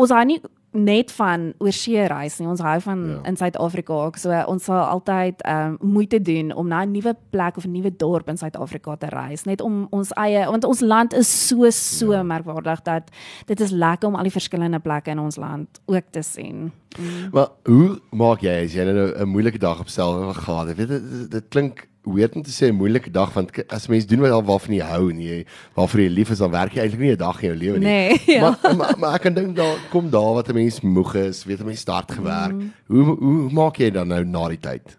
ons 0.03 0.11
het 0.11 0.27
nie 0.27 0.41
net 0.73 1.13
van 1.13 1.53
oorsee 1.59 2.07
reis 2.09 2.39
nie. 2.39 2.49
Ons 2.49 2.61
hou 2.65 2.81
van 2.81 3.05
ja. 3.09 3.19
in 3.29 3.37
Suid-Afrika 3.37 3.93
ook. 3.93 4.17
So 4.21 4.43
ons 4.49 4.65
sal 4.65 4.81
altyd 4.81 5.43
ehm 5.43 5.77
um, 5.81 5.93
moeite 5.93 6.21
doen 6.23 6.53
om 6.55 6.69
na 6.69 6.83
'n 6.85 6.91
nuwe 6.91 7.17
plek 7.31 7.57
of 7.57 7.65
'n 7.65 7.73
nuwe 7.73 7.97
dorp 7.97 8.29
in 8.29 8.37
Suid-Afrika 8.37 8.97
te 8.97 9.07
reis, 9.07 9.45
net 9.45 9.61
om 9.61 9.87
ons 9.91 10.13
eie 10.13 10.47
want 10.47 10.65
ons 10.65 10.81
land 10.81 11.13
is 11.13 11.49
so 11.49 11.71
so 11.71 12.13
ja. 12.13 12.23
merkwaardig 12.23 12.83
dat 12.83 13.11
dit 13.47 13.61
is 13.61 13.71
lekker 13.71 14.09
om 14.09 14.15
al 14.15 14.23
die 14.23 14.39
verskillende 14.39 14.79
plekke 14.79 15.11
in 15.11 15.19
ons 15.19 15.37
land 15.37 15.81
ook 15.87 16.05
te 16.11 16.23
sien. 16.23 16.73
Mm. 16.99 17.29
Maar 17.33 17.49
hoe 17.65 18.01
maak 18.11 18.41
jy 18.41 18.65
as 18.65 18.73
jy 18.75 18.85
nou 18.85 19.13
'n 19.19 19.29
moeilike 19.29 19.59
dag 19.59 19.81
op 19.81 19.89
self 19.89 20.37
gehad 20.37 20.67
het? 20.67 20.77
Weet 20.77 20.89
dit 20.89 21.31
dit 21.31 21.49
klink 21.49 21.89
weet 22.03 22.35
net 22.35 22.45
te 22.45 22.51
sê 22.51 22.71
'n 22.71 22.77
moeilike 22.77 23.11
dag 23.11 23.33
want 23.33 23.51
as 23.71 23.87
mens 23.87 24.07
doen 24.07 24.21
wat 24.21 24.45
waarvan 24.45 24.75
jy 24.75 24.87
hou 24.87 25.11
en 25.11 25.21
jy 25.21 25.45
waarvoor 25.75 26.01
jy 26.01 26.09
lief 26.09 26.31
is 26.31 26.39
dan 26.39 26.51
werk 26.51 26.75
jy 26.75 26.83
eintlik 26.83 27.01
nie 27.01 27.13
'n 27.13 27.17
dag 27.17 27.43
in 27.43 27.49
jou 27.49 27.59
lewe 27.59 27.79
nie. 27.79 27.87
Nee, 27.87 28.23
ja. 28.37 28.41
maar, 28.63 28.77
maar 28.77 28.95
maar 28.99 29.15
ek 29.15 29.23
kan 29.23 29.35
dink 29.35 29.57
daar 29.57 29.77
kom 29.91 30.11
daar 30.11 30.35
wat 30.35 30.49
'n 30.49 30.55
mens 30.55 30.81
moeg 30.81 31.15
is, 31.15 31.45
weet 31.45 31.61
'n 31.61 31.67
mens 31.67 31.81
start 31.81 32.13
gewerk. 32.13 32.53
Mm. 32.53 32.73
Hoe 32.87 33.17
hoe 33.17 33.53
maak 33.53 33.77
jy 33.77 33.91
dan 33.91 34.09
nou 34.09 34.25
na 34.25 34.49
die 34.49 34.61
tyd? 34.61 34.97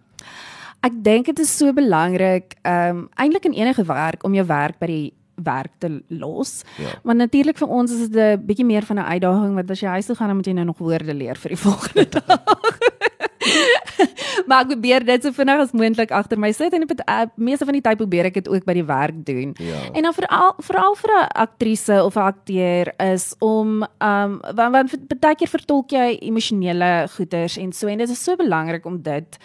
Ek 0.83 0.93
dink 1.03 1.25
dit 1.25 1.39
is 1.39 1.57
so 1.57 1.74
belangrik 1.74 2.55
ehm 2.62 2.98
um, 2.98 3.10
eintlik 3.15 3.45
in 3.45 3.53
enige 3.53 3.83
werk 3.83 4.24
om 4.24 4.33
jou 4.33 4.45
werk 4.45 4.79
by 4.79 4.88
die 4.88 5.13
werk 5.36 5.72
te 5.79 6.03
los. 6.07 6.62
Ja. 6.77 7.00
Want 7.03 7.17
natuurlik 7.17 7.57
vir 7.57 7.67
ons 7.67 7.91
is 7.91 8.10
dit 8.10 8.15
'n 8.15 8.45
bietjie 8.45 8.65
meer 8.65 8.83
van 8.83 8.98
'n 9.00 9.12
uitdaging 9.13 9.55
want 9.55 9.72
as 9.72 9.79
jy 9.79 9.88
huis 9.88 10.05
toe 10.05 10.15
gaan 10.15 10.27
dan 10.27 10.36
moet 10.36 10.45
jy 10.45 10.53
nou 10.53 10.65
nog 10.65 10.77
woorde 10.77 11.13
leer 11.13 11.36
vir 11.36 11.50
die 11.50 11.63
volgende 11.67 12.10
dag. 12.10 12.77
Maar 14.53 14.65
ek 14.67 14.74
probeer 14.74 15.05
dit 15.05 15.25
so 15.25 15.33
vinnig 15.33 15.62
as 15.63 15.74
moontlik 15.74 16.12
agter 16.13 16.39
my 16.41 16.51
sit 16.53 16.74
en 16.77 16.86
op 16.86 16.91
die 16.93 17.05
uh, 17.10 17.25
meeste 17.41 17.65
van 17.65 17.77
die 17.77 17.83
tyd 17.86 18.00
probeer 18.01 18.29
ek 18.29 18.38
dit 18.41 18.50
ook 18.51 18.65
by 18.67 18.75
die 18.77 18.86
werk 18.86 19.19
doen. 19.25 19.53
Ja. 19.57 19.79
En 19.93 20.05
dan 20.05 20.15
veral 20.15 20.53
veral 20.67 20.98
vir 21.00 21.13
'n 21.13 21.27
aktrise 21.45 21.98
of 22.03 22.15
'n 22.15 22.27
akteur 22.27 22.93
is 23.00 23.36
om 23.39 23.83
um 24.00 24.39
want, 24.55 24.74
want 24.74 25.19
baie 25.19 25.36
keer 25.36 25.50
vertolk 25.50 25.91
jy 25.91 26.17
emosionele 26.22 27.07
goeters 27.15 27.57
en 27.57 27.72
so 27.72 27.88
en 27.88 27.98
dit 27.98 28.10
is 28.10 28.24
so 28.24 28.36
belangrik 28.36 28.86
om 28.86 29.01
dit 29.01 29.38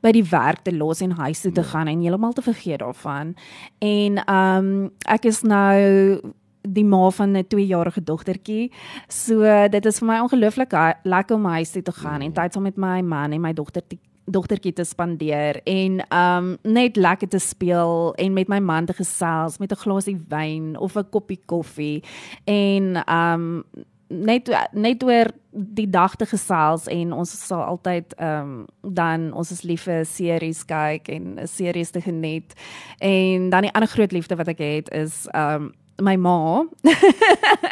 by 0.00 0.12
die 0.12 0.24
werk 0.24 0.64
te 0.64 0.72
los 0.72 1.00
en 1.00 1.10
huis 1.10 1.40
toe 1.40 1.52
te 1.52 1.60
ja. 1.60 1.66
gaan 1.66 1.88
en 1.88 2.00
heeltemal 2.00 2.32
te 2.32 2.42
vergeet 2.42 2.78
daarvan. 2.78 3.34
En 3.78 4.18
um 4.28 4.90
ek 5.06 5.24
is 5.24 5.42
nou 5.42 6.20
die 6.64 6.84
ma 6.84 7.10
van 7.10 7.36
'n 7.36 7.44
2-jarige 7.44 8.02
dogtertjie. 8.04 8.72
So 9.08 9.68
dit 9.68 9.86
is 9.86 9.98
vir 9.98 10.06
my 10.06 10.18
ongelooflik 10.20 10.72
lekker 11.04 11.36
om 11.36 11.44
huis 11.44 11.70
toe 11.70 11.82
te 11.82 11.92
gaan 11.92 12.20
en 12.20 12.32
tyd 12.32 12.52
saam 12.52 12.62
met 12.62 12.76
my 12.76 13.00
man 13.02 13.32
en 13.32 13.40
my 13.40 13.52
dogter 13.52 13.82
dogtertjie 14.24 14.72
te 14.72 14.84
spandeer 14.84 15.60
en 15.64 16.00
um 16.16 16.56
net 16.62 16.96
lekker 16.96 17.28
te 17.28 17.38
speel 17.38 18.14
en 18.14 18.32
met 18.32 18.48
my 18.48 18.58
man 18.58 18.86
te 18.86 18.92
gesels 18.92 19.58
met 19.58 19.72
'n 19.72 19.82
glasie 19.84 20.18
wyn 20.28 20.76
of 20.78 20.96
'n 20.96 21.10
koppie 21.10 21.40
koffie 21.46 22.02
en 22.44 23.02
um 23.08 23.64
net 24.08 24.50
net 24.72 25.02
oor 25.02 25.30
die 25.50 25.90
dag 25.90 26.16
te 26.16 26.26
gesels 26.26 26.86
en 26.86 27.12
ons 27.12 27.46
sal 27.46 27.62
altyd 27.62 28.14
ehm 28.18 28.40
um, 28.40 28.66
dan 28.94 29.32
ons 29.32 29.50
is 29.50 29.62
lief 29.62 29.86
vir 29.88 30.04
series 30.04 30.64
kyk 30.64 31.08
en 31.08 31.38
'n 31.40 31.46
series 31.46 31.90
te 31.90 32.00
geniet 32.00 32.54
en 32.98 33.50
dan 33.50 33.62
die 33.62 33.72
ander 33.72 33.88
groot 33.88 34.12
liefde 34.12 34.36
wat 34.36 34.48
ek 34.48 34.58
het 34.58 34.90
is 34.90 35.26
ehm 35.32 35.62
um, 35.62 35.72
my 36.02 36.16
ma. 36.16 36.64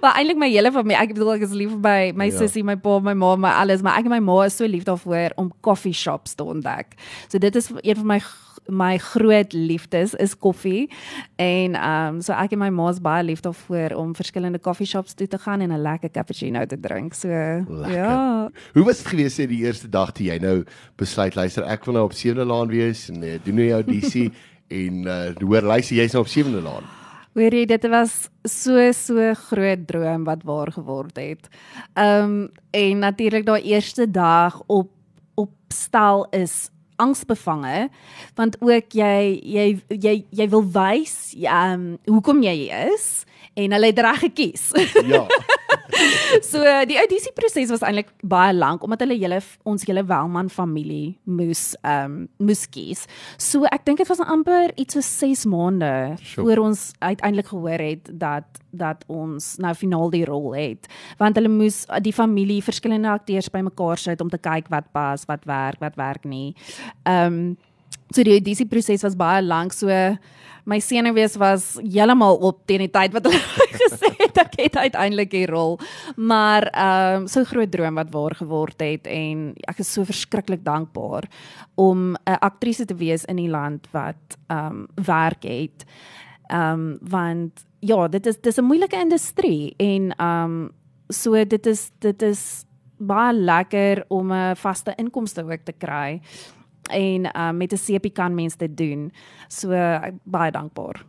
maar 0.00 0.16
eintlik 0.18 0.40
my 0.40 0.50
hele 0.50 0.72
familie, 0.72 0.98
ek 1.00 1.14
bedoel 1.14 1.34
ek 1.36 1.46
is 1.48 1.56
lief 1.56 1.74
by 1.84 2.12
my 2.16 2.30
ja. 2.30 2.38
sussie, 2.38 2.64
my 2.66 2.76
pa, 2.76 2.98
my 3.04 3.14
ma, 3.18 3.34
my 3.36 3.52
alles, 3.64 3.82
maar 3.82 3.98
ek 3.98 4.08
en 4.08 4.16
my 4.16 4.22
ma 4.24 4.40
is 4.48 4.56
so 4.56 4.66
lief 4.66 4.86
daarvoor 4.88 5.36
om 5.40 5.52
coffee 5.60 5.94
shops 5.94 6.34
te 6.34 6.44
ontdek. 6.44 6.96
So 7.28 7.38
dit 7.38 7.56
is 7.56 7.70
een 7.82 8.02
van 8.02 8.06
my 8.14 8.20
my 8.66 8.96
groot 8.98 9.52
liefdes 9.52 10.14
is 10.14 10.38
koffie 10.38 10.90
en 11.36 11.74
ehm 11.74 12.14
um, 12.14 12.20
so 12.24 12.32
ek 12.32 12.54
en 12.56 12.62
my 12.62 12.70
ma 12.72 12.88
is 12.88 13.00
baie 13.04 13.24
lief 13.24 13.42
daarvoor 13.44 13.92
om 14.00 14.14
verskillende 14.16 14.60
coffee 14.60 14.86
shops 14.86 15.14
toe 15.14 15.26
te 15.28 15.38
gaan 15.38 15.60
en 15.60 15.72
'n 15.72 15.82
lekker 15.82 16.10
cappuccino 16.10 16.64
te 16.66 16.80
drink. 16.80 17.14
So 17.14 17.28
lekker. 17.28 17.92
ja. 17.92 18.50
Hoe 18.72 18.84
was 18.84 19.02
dit 19.02 19.06
gewees 19.06 19.36
die 19.36 19.64
eerste 19.64 19.88
dag 19.88 20.12
toe 20.12 20.26
jy 20.26 20.38
nou 20.38 20.64
besluit 20.96 21.34
luister 21.34 21.64
ek 21.64 21.84
wil 21.84 21.94
nou 21.94 22.04
op 22.04 22.12
Sewende 22.12 22.44
Laan 22.44 22.68
wees 22.68 23.08
en 23.08 23.22
uh, 23.22 23.38
doen 23.44 23.54
nou 23.54 23.66
jou 23.66 23.82
audisie 23.82 24.32
en 24.80 25.06
uh, 25.06 25.30
hoor 25.40 25.62
luister 25.62 25.96
jy's 25.96 26.12
nou 26.12 26.24
op 26.24 26.30
Sewende 26.30 26.60
Laan. 26.60 27.03
Hoor 27.34 27.54
jy 27.54 27.64
dit 27.66 27.86
was 27.90 28.28
so 28.46 28.92
so 28.94 29.32
groot 29.48 29.86
droom 29.88 30.26
wat 30.28 30.44
waar 30.46 30.70
geword 30.72 31.16
het. 31.18 31.48
Ehm 31.94 32.30
um, 32.30 32.52
en 32.70 32.98
natuurlik 32.98 33.46
daai 33.46 33.62
eerste 33.62 34.10
dag 34.10 34.62
op 34.66 34.90
op 35.34 35.50
stal 35.68 36.26
is 36.30 36.70
angsbevange 36.96 37.88
want 38.34 38.56
ook 38.60 38.94
jy 38.94 39.40
jy 39.42 39.66
jy 39.88 40.14
jy 40.30 40.48
wil 40.48 40.62
wys 40.62 41.34
ehm 41.34 41.72
um, 41.74 42.14
hoekom 42.14 42.42
jy 42.42 42.70
is 42.94 43.24
en 43.54 43.74
hulle 43.74 43.90
het 43.90 43.98
reg 43.98 44.24
gekies. 44.28 44.70
Ja. 45.06 45.26
so 46.50 46.60
die 46.88 46.98
audisie 47.00 47.32
proses 47.36 47.70
was 47.72 47.84
eintlik 47.84 48.10
baie 48.22 48.54
lank 48.56 48.84
omdat 48.86 49.04
hulle 49.04 49.16
hele 49.18 49.40
ons 49.68 49.84
hele 49.88 50.04
Welman 50.08 50.50
familie 50.52 51.16
moes 51.24 51.72
ehm 51.82 52.04
um, 52.04 52.28
moes 52.38 52.64
kies. 52.70 53.04
So 53.38 53.68
ek 53.70 53.84
dink 53.86 54.00
dit 54.02 54.08
was 54.08 54.22
amper 54.24 54.72
iets 54.80 54.96
so 54.96 55.04
6 55.04 55.44
maande 55.50 55.92
sure. 56.22 56.46
voor 56.46 56.64
ons 56.64 56.86
uiteindelik 57.00 57.52
gehoor 57.52 57.84
het 57.84 58.10
dat 58.12 58.62
dat 58.70 59.04
ons 59.06 59.54
nou 59.62 59.74
finaal 59.74 60.10
die 60.10 60.24
rol 60.24 60.54
het. 60.56 60.88
Want 61.18 61.36
hulle 61.38 61.52
moes 61.52 61.84
die 62.02 62.12
familie 62.12 62.62
verskillende 62.62 63.12
akteurs 63.12 63.50
bymekaar 63.50 63.98
sit 63.98 64.20
om 64.20 64.30
te 64.30 64.40
kyk 64.40 64.68
wat 64.72 64.90
pas, 64.92 65.28
wat 65.30 65.44
werk, 65.46 65.80
wat 65.80 66.00
werk 66.00 66.24
nie. 66.24 66.54
Ehm 67.04 67.38
um, 67.38 67.56
So 68.12 68.22
die 68.22 68.36
audisie 68.36 68.66
proses 68.70 69.02
was 69.02 69.16
baie 69.18 69.42
lank 69.42 69.72
so 69.74 69.88
my 70.64 70.78
senuwees 70.80 71.36
was 71.40 71.74
heeltemal 71.82 72.38
op 72.40 72.62
teen 72.68 72.84
die 72.86 72.92
tyd 72.92 73.12
wat 73.16 73.26
hulle 73.28 73.68
gesê 73.74 74.10
het 74.18 74.40
ek 74.40 74.56
het 74.62 74.76
uiteindelik 74.76 75.30
die 75.32 75.46
rol. 75.50 75.78
Maar 76.16 76.68
ehm 76.72 77.24
um, 77.24 77.28
so 77.28 77.44
groot 77.44 77.70
droom 77.70 78.00
wat 78.00 78.12
waar 78.14 78.34
geword 78.38 78.80
het 78.80 79.06
en 79.10 79.52
ek 79.68 79.84
is 79.84 79.92
so 79.92 80.04
verskriklik 80.04 80.64
dankbaar 80.64 81.28
om 81.74 82.14
'n 82.14 82.40
aktrise 82.40 82.84
te 82.84 82.94
wees 82.94 83.24
in 83.24 83.36
die 83.36 83.50
land 83.50 83.88
wat 83.92 84.38
ehm 84.48 84.66
um, 84.66 84.86
werk 84.94 85.42
het. 85.44 85.84
Ehm 86.48 86.72
um, 86.72 86.98
want 87.00 87.64
ja, 87.80 88.08
dit 88.08 88.26
is 88.26 88.40
dis 88.40 88.58
'n 88.58 88.64
moeilike 88.64 88.96
industrie 88.96 89.74
en 89.76 90.12
ehm 90.16 90.44
um, 90.44 90.70
so 91.08 91.44
dit 91.44 91.66
is 91.66 91.90
dit 91.98 92.22
is 92.22 92.64
baie 92.96 93.32
lekker 93.32 94.04
om 94.08 94.32
'n 94.32 94.56
vaste 94.56 94.94
inkomste 94.96 95.44
ook 95.44 95.64
te 95.64 95.72
kry 95.72 96.20
en 96.90 97.24
uh, 97.24 97.50
met 97.50 97.72
'n 97.72 97.76
sepie 97.76 98.12
kan 98.12 98.34
mens 98.34 98.56
dit 98.56 98.76
doen. 98.76 99.12
So 99.48 99.70
uh, 99.70 100.02
baie 100.22 100.50
dankbaar. 100.50 101.04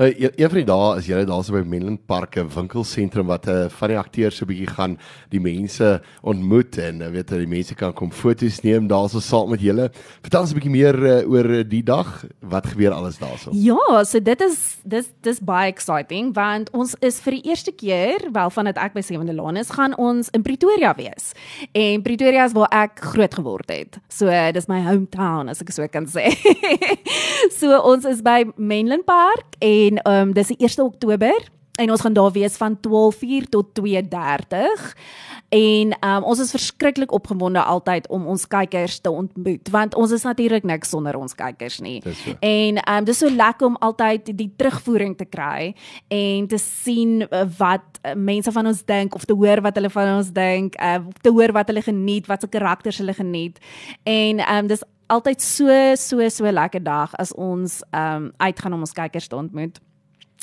Uh, 0.00 0.08
een 0.16 0.48
van 0.48 0.58
die 0.58 0.64
dae 0.64 0.92
is 0.96 1.08
jy 1.10 1.18
daar 1.28 1.42
so 1.44 1.52
by 1.52 1.60
Menlyn 1.68 1.98
Park 2.08 2.38
'n 2.40 2.48
winkelsentrum 2.48 3.26
wat 3.28 3.48
uh, 3.48 3.68
van 3.68 3.88
die 3.92 3.98
akteurs 3.98 4.36
so 4.36 4.44
'n 4.44 4.48
bietjie 4.48 4.70
gaan 4.72 4.96
die 5.28 5.40
mense 5.40 6.00
ontmoet 6.22 6.78
en 6.78 7.02
uh, 7.02 7.10
weet 7.12 7.30
jy 7.30 7.38
die 7.44 7.50
mense 7.50 7.74
kan 7.74 7.92
kom 7.92 8.10
foto's 8.10 8.62
neem 8.64 8.88
daarso 8.88 9.20
saam 9.20 9.50
met 9.50 9.60
julle. 9.60 9.90
Vertel 10.22 10.40
ons 10.40 10.50
'n 10.52 10.54
bietjie 10.56 10.72
meer 10.72 10.96
uh, 10.96 11.30
oor 11.30 11.64
die 11.68 11.82
dag. 11.82 12.24
Wat 12.40 12.66
gebeur 12.66 12.92
alles 12.92 13.18
daarso? 13.18 13.50
Ja, 13.52 14.04
so 14.04 14.20
dit 14.20 14.40
is 14.40 14.78
dis 14.84 15.10
dis 15.20 15.40
baie 15.40 15.68
exciting 15.68 16.32
want 16.34 16.70
ons 16.72 16.96
is 17.00 17.20
vir 17.20 17.32
die 17.32 17.50
eerste 17.50 17.72
keer 17.72 18.30
wel 18.32 18.50
vandat 18.50 18.78
ek 18.78 18.94
by 18.94 19.00
Sewende 19.02 19.34
Laan 19.34 19.56
is, 19.56 19.70
gaan 19.70 19.94
ons 19.96 20.30
in 20.30 20.42
Pretoria 20.42 20.94
wees. 20.96 21.32
En 21.72 22.02
Pretoria 22.02 22.44
is 22.44 22.52
waar 22.56 22.72
ek 22.72 23.00
groot 23.00 23.34
geword 23.34 23.68
het. 23.68 23.98
So 24.08 24.30
dis 24.52 24.68
my 24.68 24.80
hometown 24.80 25.50
as 25.50 25.60
ek 25.60 25.70
so 25.70 25.86
kan 25.88 26.06
sê. 26.06 26.32
so 27.60 27.76
ons 27.84 28.04
is 28.04 28.22
by 28.22 28.44
Menlyn 28.56 29.04
Park 29.04 29.49
en 29.58 30.02
ehm 30.02 30.28
um, 30.28 30.32
dis 30.34 30.46
die 30.46 30.56
1 30.56 30.78
Oktober 30.84 31.48
en 31.80 31.90
ons 31.90 32.00
gaan 32.04 32.16
daar 32.16 32.32
wees 32.32 32.56
van 32.60 32.76
12:00 32.86 33.48
tot 33.48 33.66
2:30 33.80 34.94
en 35.48 35.96
um, 36.00 36.22
ons 36.22 36.38
is 36.38 36.50
verskriklik 36.50 37.12
opgewonde 37.12 37.62
altyd 37.62 38.08
om 38.08 38.26
ons 38.26 38.46
kykers 38.46 39.00
te 39.00 39.10
ontmoet 39.10 39.70
want 39.70 39.94
ons 39.94 40.10
is 40.10 40.22
natuurlik 40.22 40.62
niks 40.62 40.88
sonder 40.88 41.16
ons 41.16 41.34
kykers 41.34 41.80
nie. 41.80 42.02
So. 42.04 42.36
En 42.40 42.78
um, 42.84 43.04
dis 43.04 43.18
so 43.18 43.30
lekker 43.30 43.66
om 43.66 43.76
altyd 43.80 44.30
die 44.36 44.52
terugvoering 44.56 45.16
te 45.16 45.24
kry 45.24 45.74
en 46.08 46.46
te 46.46 46.58
sien 46.58 47.20
uh, 47.22 47.44
wat 47.58 48.00
uh, 48.04 48.14
mense 48.14 48.52
van 48.52 48.66
ons 48.66 48.84
dink 48.84 49.14
of 49.14 49.24
te 49.24 49.34
hoor 49.34 49.60
wat 49.64 49.74
hulle 49.80 49.90
van 49.90 50.14
ons 50.16 50.32
dink, 50.32 50.78
uh, 50.80 51.00
te 51.20 51.32
hoor 51.34 51.52
wat 51.56 51.72
hulle 51.72 51.82
geniet, 51.82 52.26
wat 52.30 52.40
se 52.40 52.48
karakters 52.48 52.98
hulle 53.02 53.14
geniet. 53.14 53.58
En 54.04 54.42
um, 54.46 54.70
dis 54.70 54.84
altyd 55.10 55.42
so 55.42 55.76
so 55.98 56.28
so 56.28 56.50
lekker 56.50 56.82
dag 56.82 57.14
as 57.18 57.34
ons 57.34 57.80
um, 57.90 58.30
uitgaan 58.38 58.76
om 58.76 58.86
ons 58.86 58.94
kykers 58.96 59.28
te 59.28 59.36
ontmoet. 59.36 59.80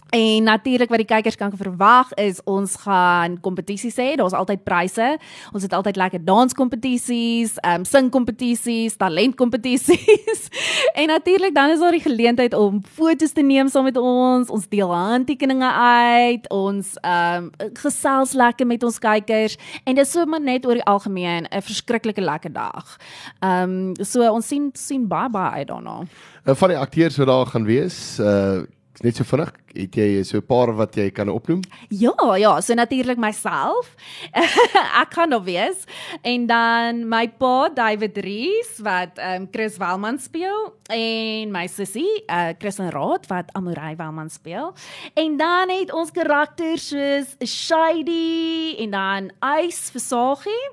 En 0.09 0.43
natuurlik 0.43 0.89
wat 0.89 1.01
die 1.01 1.07
kykers 1.07 1.35
kan 1.35 1.51
verwag 1.57 2.13
is 2.13 2.39
ons 2.47 2.75
gaan 2.85 3.39
kompetisies 3.43 3.97
hê. 3.99 4.15
Daar's 4.15 4.35
altyd 4.37 4.63
pryse. 4.63 5.07
Ons 5.51 5.63
het 5.63 5.73
altyd 5.73 5.99
lekker 5.99 6.23
danskompetisies, 6.25 7.57
ehm 7.59 7.81
um, 7.81 7.85
singkompetisies, 7.85 8.95
talentkompetisies. 8.95 10.47
en 11.01 11.07
natuurlik 11.07 11.55
dan 11.55 11.69
is 11.69 11.79
daar 11.79 11.91
die 11.91 12.03
geleentheid 12.03 12.53
om 12.53 12.81
foto's 12.93 13.31
te 13.31 13.41
neem 13.41 13.67
saam 13.67 13.83
met 13.83 13.97
ons. 13.97 14.49
Ons 14.49 14.69
deel 14.71 14.93
handtekeninge 14.95 15.71
uit. 15.73 16.49
Ons 16.49 16.95
ehm 17.01 17.49
um, 17.59 17.73
gesels 17.73 18.33
lekker 18.33 18.67
met 18.67 18.83
ons 18.83 18.99
kykers 18.99 19.57
en 19.83 19.95
dit 19.95 20.05
is 20.05 20.11
sommer 20.11 20.41
net 20.41 20.65
oor 20.65 20.79
die 20.79 20.87
algemeen 20.87 21.47
'n 21.51 21.61
verskriklike 21.61 22.21
lekker 22.21 22.53
dag. 22.53 22.97
Ehm 23.39 23.93
um, 23.99 24.05
so 24.05 24.23
ons 24.31 24.47
sien 24.47 24.69
sien 24.73 25.07
baie 25.07 25.29
baie 25.29 25.51
uit 25.51 25.67
daarna. 25.67 25.99
Uh, 26.45 26.55
van 26.55 26.69
die 26.69 26.77
akteurs 26.77 27.17
wat 27.17 27.27
daar 27.27 27.45
gaan 27.45 27.65
wees, 27.65 28.19
uh 28.19 28.63
net 29.05 29.15
so 29.15 29.23
vinnig 29.23 29.51
het 29.77 29.95
jy 29.95 30.23
so 30.23 30.37
'n 30.37 30.45
paar 30.45 30.73
wat 30.75 30.95
jy 30.95 31.09
kan 31.11 31.29
opnoem? 31.29 31.61
Ja, 31.89 32.35
ja, 32.35 32.61
so 32.61 32.73
natuurlik 32.73 33.17
myself. 33.17 33.95
ek 35.01 35.09
kan 35.09 35.29
nog 35.29 35.43
wees 35.43 35.85
en 36.21 36.45
dan 36.47 37.07
my 37.07 37.27
pa 37.27 37.69
David 37.69 38.17
Rees 38.17 38.79
wat 38.79 39.17
ehm 39.17 39.41
um, 39.41 39.47
Chris 39.51 39.77
Welman 39.77 40.19
speel 40.19 40.73
en 40.89 41.51
my 41.51 41.67
sussie, 41.67 42.23
uh 42.29 42.53
Christen 42.57 42.89
Raad 42.89 43.27
wat 43.27 43.51
Amorey 43.53 43.95
Welman 43.95 44.29
speel. 44.29 44.73
En 45.13 45.37
dan 45.37 45.69
het 45.69 45.91
ons 45.93 46.11
karakters 46.11 46.87
soos 46.87 47.35
Shady 47.43 48.75
en 48.79 48.91
dan 48.91 49.31
Ice 49.61 49.91
Versagie 49.91 50.65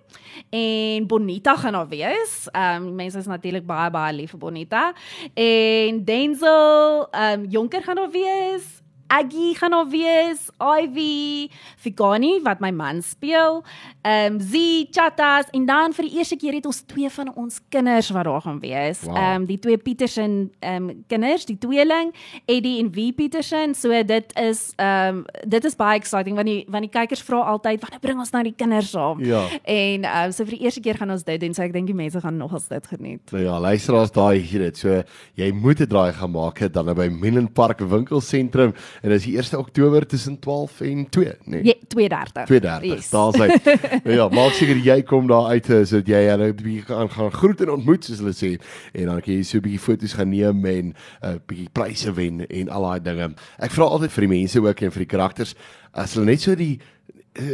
en 0.50 1.06
Bonita 1.06 1.56
gaan 1.56 1.72
daar 1.72 1.88
wees. 1.88 2.48
Ehm 2.52 2.86
um, 2.86 2.94
mense 2.94 3.18
is 3.18 3.26
natuurlik 3.26 3.66
baie 3.66 3.90
baie 3.90 4.14
lief 4.14 4.30
vir 4.30 4.38
Bonita 4.38 4.92
en 5.34 6.04
Denzel 6.04 7.06
ehm 7.10 7.40
um, 7.40 7.50
Jonker 7.50 7.82
gaan 7.82 7.96
daar 7.96 8.10
wees. 8.10 8.82
Aggie 9.06 9.54
gaan 9.54 9.70
daar 9.70 9.88
wees, 9.88 10.48
Ivy, 10.58 11.50
Figani 11.76 12.40
wat 12.42 12.60
my 12.60 12.70
man 12.70 13.02
speel, 13.02 13.62
ehm 14.02 14.34
um, 14.34 14.40
Z 14.40 14.56
Chatas 14.90 15.50
en 15.52 15.66
dan 15.66 15.92
vir 15.92 16.08
die 16.08 16.18
eerste 16.18 16.36
keer 16.36 16.56
het 16.56 16.66
ons 16.66 16.80
twee 16.86 17.10
van 17.10 17.30
ons 17.34 17.60
kinders 17.68 18.10
wat 18.10 18.24
daar 18.24 18.40
gaan 18.40 18.60
wees. 18.60 19.04
Ehm 19.04 19.14
wow. 19.14 19.34
um, 19.34 19.46
die 19.46 19.58
twee 19.58 19.78
Petersen 19.78 20.52
ehm 20.58 20.88
um, 20.88 21.04
kinders, 21.06 21.44
die 21.44 21.58
tweeling 21.58 22.14
Eddie 22.44 22.78
en 22.82 22.92
V 22.92 23.12
Petersen. 23.14 23.74
So 23.74 24.02
dit 24.04 24.36
is 24.40 24.72
ehm 24.76 25.22
um, 25.22 25.24
dit 25.46 25.64
is 25.64 25.76
baie 25.76 25.98
exciting 25.98 26.36
want 26.36 26.48
die 26.48 26.64
want 26.68 26.88
die 26.88 26.92
kykers 27.00 27.22
vra 27.22 27.42
altyd 27.54 27.80
wanneer 27.80 28.00
bring 28.00 28.18
ons 28.18 28.30
nou 28.30 28.42
die 28.42 28.54
kinders 28.56 28.90
saam? 28.90 29.24
Ja. 29.24 29.44
En 29.62 30.04
ehm 30.04 30.24
um, 30.24 30.32
so 30.32 30.44
vir 30.44 30.56
die 30.58 30.64
eerste 30.64 30.80
keer 30.80 30.96
gaan 30.96 31.10
ons 31.10 31.24
dit 31.24 31.40
doen. 31.40 31.54
So 31.54 31.62
ek 31.62 31.72
dink 31.72 31.86
die 31.86 31.96
mense 31.96 32.20
gaan 32.20 32.36
nogals 32.36 32.68
dit 32.68 32.86
geniet. 32.86 33.32
Nou 33.32 33.44
ja, 33.44 33.60
luisteraars 33.60 34.12
daai 34.12 34.38
hier 34.38 34.68
dit. 34.68 34.76
So 34.76 35.02
jy 35.34 35.52
moet 35.52 35.80
'n 35.80 35.88
draai 35.88 36.12
gaan 36.12 36.30
maak 36.30 36.72
dan 36.72 36.94
by 36.94 37.08
Menlyn 37.08 37.52
Park 37.52 37.80
winkelsentrum 37.80 38.74
en 39.04 39.12
dis 39.12 39.26
die 39.28 39.34
1 39.36 39.58
Oktober 39.60 40.06
tussen 40.08 40.38
12 40.40 40.80
en 40.88 41.04
2, 41.12 41.32
nee. 41.44 41.64
Ja, 41.68 41.74
2:30. 41.92 42.46
2:30. 42.48 42.86
Yes. 42.88 43.10
Daar's 43.12 43.36
hy. 43.36 43.50
nou 44.04 44.16
ja, 44.20 44.28
maak 44.32 44.56
seker 44.56 44.80
jy 44.80 45.02
kom 45.04 45.28
daar 45.28 45.52
uit 45.52 45.68
sodat 45.68 46.08
jy 46.08 46.22
hulle 46.30 46.48
'n 46.48 46.56
bietjie 46.56 46.86
gaan 46.88 47.12
gaan 47.12 47.32
groet 47.32 47.60
en 47.60 47.74
ontmoet 47.76 48.08
soos 48.08 48.22
hulle 48.24 48.32
sê 48.32 48.54
en 48.96 49.12
dan 49.12 49.20
kan 49.20 49.34
jy 49.34 49.44
so 49.44 49.60
'n 49.60 49.66
bietjie 49.68 49.84
foto's 49.84 50.16
gaan 50.16 50.32
neem 50.32 50.64
en 50.64 50.86
'n 50.88 50.96
uh, 51.20 51.36
bietjie 51.46 51.68
pryse 51.76 52.16
wen 52.16 52.46
en 52.48 52.72
al 52.72 52.88
daai 52.88 53.00
dinge. 53.12 53.34
Ek 53.58 53.76
vra 53.76 53.84
altyd 53.84 54.12
vir 54.16 54.26
die 54.26 54.34
mense 54.38 54.60
ook 54.60 54.80
en 54.80 54.96
vir 54.96 55.04
die 55.04 55.12
karakters 55.12 55.54
as 55.92 56.16
hulle 56.16 56.26
net 56.32 56.40
so 56.40 56.56
die 56.56 56.80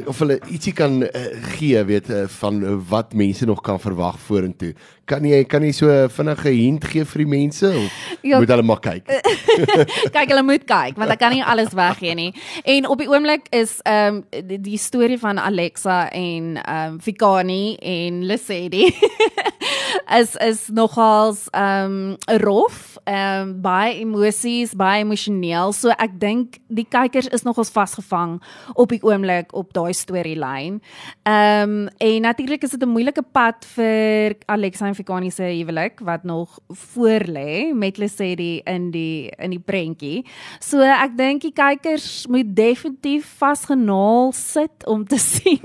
of 0.07 0.19
hulle 0.21 0.37
ietsie 0.53 0.73
kan 0.77 0.99
uh, 1.03 1.21
gee 1.57 1.81
weet 1.89 2.11
uh, 2.13 2.25
van 2.41 2.63
uh, 2.63 2.75
wat 2.91 3.15
mense 3.17 3.47
nog 3.49 3.63
kan 3.65 3.81
verwag 3.81 4.19
vorentoe. 4.21 4.75
Kan 5.09 5.25
jy 5.25 5.41
kan 5.49 5.65
jy 5.65 5.71
so 5.73 5.95
vinnige 6.13 6.53
hint 6.53 6.85
gee 6.85 7.05
vir 7.09 7.23
die 7.25 7.31
mense 7.31 7.71
of 7.71 7.95
Ja. 8.23 8.39
moet 8.39 8.49
hulle 8.53 8.63
maar 8.63 8.81
kyk? 8.85 9.09
kyk 10.17 10.29
hulle 10.29 10.43
moet 10.45 10.67
kyk 10.69 11.01
want 11.01 11.11
ek 11.15 11.19
kan 11.23 11.33
nie 11.33 11.41
alles 11.43 11.73
weggee 11.73 12.15
nie. 12.15 12.29
En 12.69 12.89
op 12.93 13.01
die 13.01 13.09
oomblik 13.09 13.49
is 13.57 13.79
ehm 13.89 14.21
um, 14.21 14.47
die, 14.49 14.61
die 14.61 14.79
storie 14.79 15.19
van 15.19 15.41
Alexa 15.41 16.11
en 16.13 16.59
ehm 16.61 16.93
um, 16.93 17.01
Fikani 17.01 17.77
en 17.81 18.21
Lesedi 18.29 18.91
is 20.21 20.37
is 20.37 20.69
nogals 20.69 21.47
ehm 21.51 21.97
um, 22.21 22.39
rof, 22.45 22.99
ehm 23.05 23.49
um, 23.49 23.57
baie 23.65 23.97
emosies, 24.05 24.77
baie 24.77 25.01
emosioneel. 25.05 25.73
So 25.73 25.95
ek 25.97 26.21
dink 26.21 26.61
die 26.69 26.85
kykers 26.85 27.33
is 27.33 27.43
nogals 27.49 27.73
vasgevang 27.73 28.39
op 28.75 28.93
die 28.93 29.01
oomblik 29.03 29.55
op 29.57 29.70
daai 29.73 29.93
storielyn. 29.95 30.81
Ehm 31.23 31.71
um, 31.71 31.89
en 31.99 32.23
natuurlik 32.23 32.63
is 32.63 32.71
dit 32.71 32.83
'n 32.83 32.89
moeilike 32.89 33.23
pad 33.23 33.65
vir 33.75 34.35
Alexa 34.47 34.87
en 34.87 34.95
Fikani 34.95 35.31
se 35.31 35.43
huwelik 35.43 36.01
wat 36.01 36.25
nog 36.25 36.59
voor 36.69 37.23
lê 37.27 37.75
met 37.75 37.97
Lesedi 37.99 38.61
in 38.65 38.91
die 38.91 39.31
in 39.39 39.51
die 39.51 39.61
prentjie. 39.61 40.25
So 40.61 40.81
ek 40.81 41.17
dink 41.17 41.43
die 41.43 41.53
kykers 41.53 42.27
moet 42.27 42.57
definitief 42.57 43.27
vasgenaal 43.39 44.33
sit 44.33 44.87
om 44.87 45.05
te 45.07 45.19
sien 45.33 45.63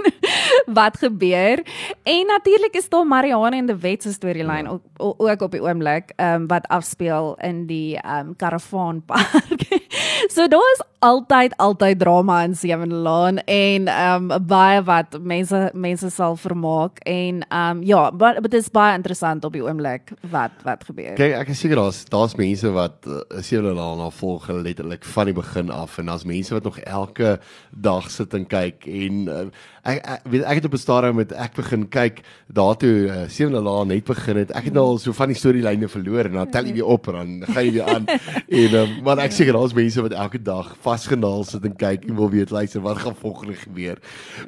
wat 0.66 0.98
gebeur. 0.98 1.64
En 2.04 2.26
natuurlik 2.28 2.76
is 2.76 2.90
daar 2.90 3.08
Mariana 3.08 3.58
en 3.58 3.66
die 3.66 3.76
Wet 3.76 4.04
se 4.04 4.12
storielyn 4.12 4.68
ook, 4.68 4.84
ook 4.98 5.42
op 5.42 5.52
die 5.52 5.62
oomblik 5.62 6.12
ehm 6.16 6.42
um, 6.42 6.48
wat 6.48 6.68
afspeel 6.68 7.36
in 7.42 7.66
die 7.66 7.98
ehm 7.98 8.28
um, 8.28 8.36
karavaanpark. 8.36 9.68
so 10.36 10.48
daar 10.48 10.72
is 10.74 10.82
altyd 11.06 11.54
altyd 11.62 12.00
drama 12.00 12.40
in 12.44 12.56
Sewende 12.56 12.96
Laan 12.96 13.38
en 13.38 13.88
ehm 13.88 14.32
um, 14.32 14.46
baie 14.48 14.82
wat 14.86 15.18
mense 15.22 15.70
mense 15.74 16.10
sal 16.10 16.38
vermaak 16.40 17.00
en 17.06 17.44
ehm 17.48 17.78
um, 17.78 17.84
ja, 17.86 18.10
maar 18.18 18.42
dit 18.42 18.54
is 18.54 18.72
baie 18.74 18.96
interessant 18.98 19.46
op 19.46 19.54
die 19.54 19.64
oomblik 19.64 20.14
wat 20.32 20.64
wat 20.66 20.86
gebeur. 20.88 21.14
Kyk, 21.20 21.36
ek 21.42 21.52
is 21.54 21.62
seker 21.62 21.82
daar's 21.82 22.02
daar's 22.10 22.36
mense 22.40 22.72
wat 22.74 23.06
uh, 23.08 23.22
sewe 23.46 23.76
dae 23.76 23.92
na 24.00 24.10
volg 24.20 24.48
letterlik 24.50 25.06
van 25.14 25.30
die 25.30 25.38
begin 25.38 25.70
af 25.74 26.00
en 26.02 26.10
daar's 26.10 26.26
mense 26.26 26.54
wat 26.54 26.66
nog 26.66 26.80
elke 26.80 27.38
dag 27.70 28.10
sit 28.12 28.34
en 28.34 28.48
kyk 28.50 28.88
en 28.90 29.22
uh, 29.30 29.46
ek, 29.86 30.02
ek 30.02 30.28
weet 30.34 30.48
ek 30.50 30.62
het 30.62 30.70
op 30.72 30.78
'n 30.80 30.84
stadium 30.86 31.22
met 31.22 31.34
ek 31.34 31.54
begin 31.62 31.86
kyk 31.90 32.24
daartoe 32.48 32.96
uh, 33.06 33.22
sewe 33.30 33.62
dae 33.62 33.86
net 33.86 34.06
begin 34.06 34.42
het. 34.42 34.52
Ek 34.58 34.72
het 34.72 34.74
nou 34.74 34.88
al 34.96 34.98
so 34.98 35.14
van 35.14 35.30
die 35.30 35.38
storielyne 35.38 35.88
verloor 35.88 36.32
en 36.32 36.42
dan 36.42 36.50
tel 36.50 36.66
jy 36.66 36.80
weer 36.82 36.94
op 36.98 37.08
en 37.14 37.14
dan 37.14 37.54
gaan 37.54 37.66
jy 37.66 37.72
weer 37.78 37.94
aan 37.94 38.06
en 38.64 38.80
um, 38.82 38.98
maar 39.04 39.22
ek 39.22 39.38
seker 39.38 39.54
daar's 39.54 39.74
mense 39.74 40.02
wat 40.02 40.18
elke 40.18 40.42
dag 40.42 40.74
vas 40.82 40.95
vasgenaal 40.96 41.44
sit 41.48 41.66
en 41.68 41.76
kyk 41.76 42.06
en 42.08 42.16
wil 42.18 42.30
weet 42.32 42.52
luister 42.56 42.82
wat 42.84 42.98
gaan 43.04 43.16
volgende 43.20 43.56
gebeur. 43.60 44.00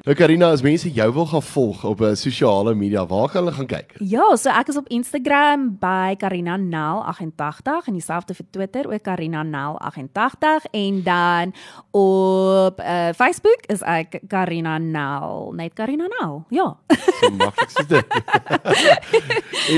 Nou 0.06 0.14
Karina, 0.16 0.50
as 0.54 0.62
mense 0.64 0.90
jou 0.92 1.08
wil 1.12 1.26
gaan 1.26 1.42
volg 1.42 1.84
op 1.84 2.00
'n 2.00 2.04
uh, 2.10 2.14
sosiale 2.14 2.74
media, 2.74 3.06
waar 3.06 3.28
kan 3.28 3.44
hulle 3.44 3.56
gaan 3.56 3.66
kyk? 3.66 3.94
Ja, 4.00 4.36
so 4.36 4.50
ek 4.50 4.68
is 4.68 4.76
op 4.76 4.88
Instagram 4.88 5.76
by 5.80 6.14
Karina 6.16 6.56
Nel 6.56 7.04
88 7.04 7.86
en 7.88 7.92
dieselfde 7.92 8.34
vir 8.34 8.46
Twitter 8.50 8.88
ook 8.92 9.02
Karina 9.02 9.42
Nel 9.42 9.78
88 9.78 10.64
en 10.72 11.02
dan 11.02 11.52
op 11.90 12.80
uh, 12.80 13.08
Facebook 13.14 13.60
is 13.66 13.82
ek 13.82 14.20
Karina 14.28 14.78
Nel, 14.78 15.52
net 15.56 15.72
Karina 15.74 16.06
Nel. 16.20 16.44
Ja. 16.48 16.76
So 17.20 17.30
maklik 17.30 17.68
is 17.78 17.86
dit. 17.86 18.06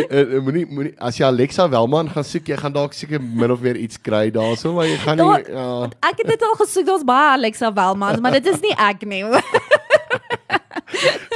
en 0.11 0.43
moenie 0.45 0.67
moenie 0.67 0.95
as 0.99 1.17
jy 1.19 1.27
Alexa 1.27 1.69
Welman 1.69 2.11
gaan 2.11 2.25
soek, 2.25 2.47
jy 2.47 2.57
gaan 2.57 2.73
dalk 2.73 2.93
seker 2.93 3.21
min 3.23 3.51
of 3.51 3.61
meer 3.61 3.77
iets 3.77 4.01
kry 4.01 4.31
daarso, 4.31 4.73
maar 4.77 4.87
jy 4.87 4.97
gaan 5.03 5.17
nie 5.17 5.27
Daar- 5.31 5.51
ja. 5.51 5.89
Ek 6.11 6.19
het 6.23 6.27
dit 6.27 6.43
al 6.43 6.55
gesoek, 6.65 6.87
daar's 6.87 7.05
baie 7.09 7.31
Alexa 7.37 7.73
Welmans, 7.73 8.21
maar 8.21 8.37
dit 8.39 8.47
is 8.53 8.61
nie 8.65 8.75
ek 8.77 9.05
nie. 9.09 9.25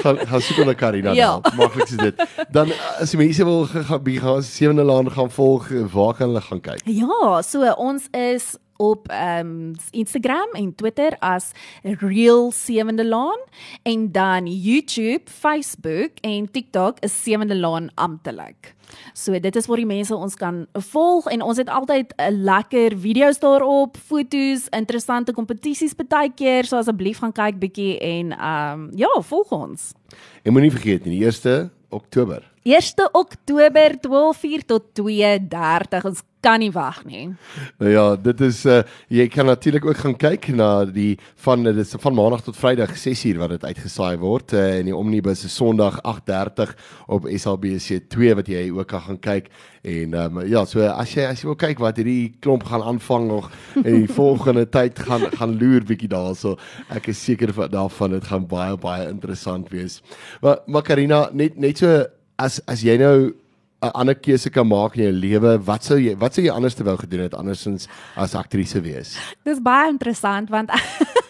gaan 0.05 0.19
gaan 0.29 0.41
soek 0.41 0.59
onder 0.59 0.75
Karina 0.75 1.13
Ja. 1.13 1.41
ja. 1.43 1.53
Maklik 1.57 1.89
is 1.89 1.97
dit. 1.97 2.27
Dan 2.51 2.73
as 3.01 3.11
die 3.15 3.19
mense 3.21 3.45
wil 3.45 3.65
gaan 3.67 4.03
by 4.05 4.19
gaan 4.21 4.43
sewende 4.43 4.83
laan 4.85 5.11
gaan 5.13 5.31
volg, 5.31 5.69
waar 5.93 6.15
kan 6.15 6.29
hulle 6.29 6.41
gaan 6.45 6.61
kyk? 6.61 6.83
Ja, 6.85 7.43
so 7.43 7.71
ons 7.77 8.09
is 8.13 8.55
op 8.77 9.11
um, 9.11 9.73
Instagram 9.91 10.49
en 10.53 10.75
Twitter 10.75 11.17
as 11.19 11.51
Real 11.83 12.51
Sewende 12.51 13.05
Laan 13.07 13.41
en 13.83 14.13
dan 14.13 14.47
YouTube, 14.47 15.23
Facebook 15.25 16.11
en 16.21 16.51
TikTok 16.51 16.99
is 16.99 17.23
Sewende 17.23 17.57
Laan 17.57 17.91
amptelik. 17.95 18.75
So 19.13 19.39
dit 19.41 19.57
is 19.57 19.67
waar 19.67 19.81
die 19.81 19.89
mense 19.89 20.15
ons 20.15 20.37
kan 20.37 20.67
volg 20.91 21.27
en 21.33 21.43
ons 21.43 21.59
het 21.59 21.69
altyd 21.69 22.15
'n 22.17 22.43
lekker 22.45 22.99
video's 22.99 23.39
daarop, 23.39 23.97
foto's, 23.97 24.69
interessante 24.71 25.33
kompetisies 25.33 25.95
baie 25.95 26.33
keer, 26.35 26.65
so 26.65 26.77
asseblief 26.77 27.19
gaan 27.19 27.33
kyk 27.33 27.59
bietjie 27.59 27.99
en 27.99 28.33
um, 28.33 28.91
ja, 28.95 29.11
volg 29.21 29.51
ons. 29.51 29.93
En 30.43 30.53
moenie 30.53 30.71
vergeet 30.71 31.05
nie, 31.05 31.19
die 31.19 31.27
1 31.27 31.71
Oktober. 31.91 32.54
1 32.65 33.11
Oktober 33.13 33.99
12:00 34.01 34.65
tot 34.67 34.83
2:30. 34.93 36.05
Ons 36.05 36.23
kan 36.41 36.61
nie 36.61 36.73
wag 36.73 37.03
nie. 37.05 37.27
Nou 37.79 37.91
ja, 37.91 38.05
dit 38.17 38.41
is 38.41 38.65
uh 38.65 38.79
jy 39.09 39.27
kan 39.29 39.47
natuurlik 39.47 39.85
ook 39.85 40.01
gaan 40.01 40.17
kyk 40.17 40.49
na 40.57 40.85
die 40.85 41.19
van 41.45 41.63
dit 41.65 41.77
is 41.77 41.93
van 42.01 42.15
maandag 42.17 42.41
tot 42.47 42.57
Vrydag 42.57 42.97
6uur 42.97 43.39
wat 43.43 43.53
dit 43.53 43.65
uitgesaai 43.65 44.17
word 44.17 44.53
uh, 44.57 44.79
en 44.79 44.89
die 44.89 44.97
Omnibus 44.97 45.45
is 45.45 45.55
Sondag 45.55 46.01
8:30 46.01 46.73
op 47.07 47.29
SABC 47.29 48.09
2 48.09 48.35
wat 48.41 48.49
jy 48.49 48.71
ook 48.73 48.89
kan 48.89 49.05
gaan 49.11 49.21
kyk 49.21 49.53
en 49.83 50.15
um, 50.15 50.41
ja, 50.49 50.65
so 50.65 50.81
as 50.89 51.13
jy 51.13 51.29
as 51.29 51.45
jy 51.45 51.53
wil 51.53 51.61
kyk 51.61 51.85
wat 51.85 52.01
hierdie 52.01 52.33
klomp 52.41 52.65
gaan 52.65 52.83
aanvang 52.83 53.29
nog 53.29 53.53
en 53.77 53.93
die 54.07 54.13
volgende 54.21 54.65
tyd 54.65 54.99
gaan 54.99 55.29
gaan 55.37 55.57
loer 55.61 55.85
bietjie 55.85 56.09
daarso. 56.09 56.57
Ek 56.89 57.13
is 57.13 57.21
seker 57.21 57.53
van 57.53 57.69
daarvan 57.69 58.17
dit 58.17 58.25
gaan 58.25 58.49
baie 58.49 58.77
baie 58.77 59.09
interessant 59.13 59.69
wees. 59.69 60.01
Maar 60.41 60.83
Karina, 60.83 61.29
net 61.33 61.61
net 61.61 61.85
so 61.85 62.05
as 62.39 62.61
as 62.67 62.83
jy 62.83 62.97
nou 62.99 63.35
'n 63.85 63.93
ander 63.93 64.15
keuse 64.15 64.51
kan 64.51 64.67
maak 64.67 64.97
in 64.97 65.05
jou 65.05 65.13
lewe, 65.13 65.59
wat 65.67 65.85
sou 65.85 65.99
jy 66.01 66.15
wat 66.17 66.35
sou 66.35 66.45
jy 66.45 66.53
anders 66.53 66.75
te 66.75 66.85
wou 66.87 66.97
gedoen 66.97 67.27
het 67.27 67.35
andersins 67.35 67.89
as 68.17 68.35
aktrise 68.35 68.81
wees? 68.81 69.17
Dis 69.45 69.61
baie 69.61 69.91
interessant 69.93 70.51
want 70.51 70.73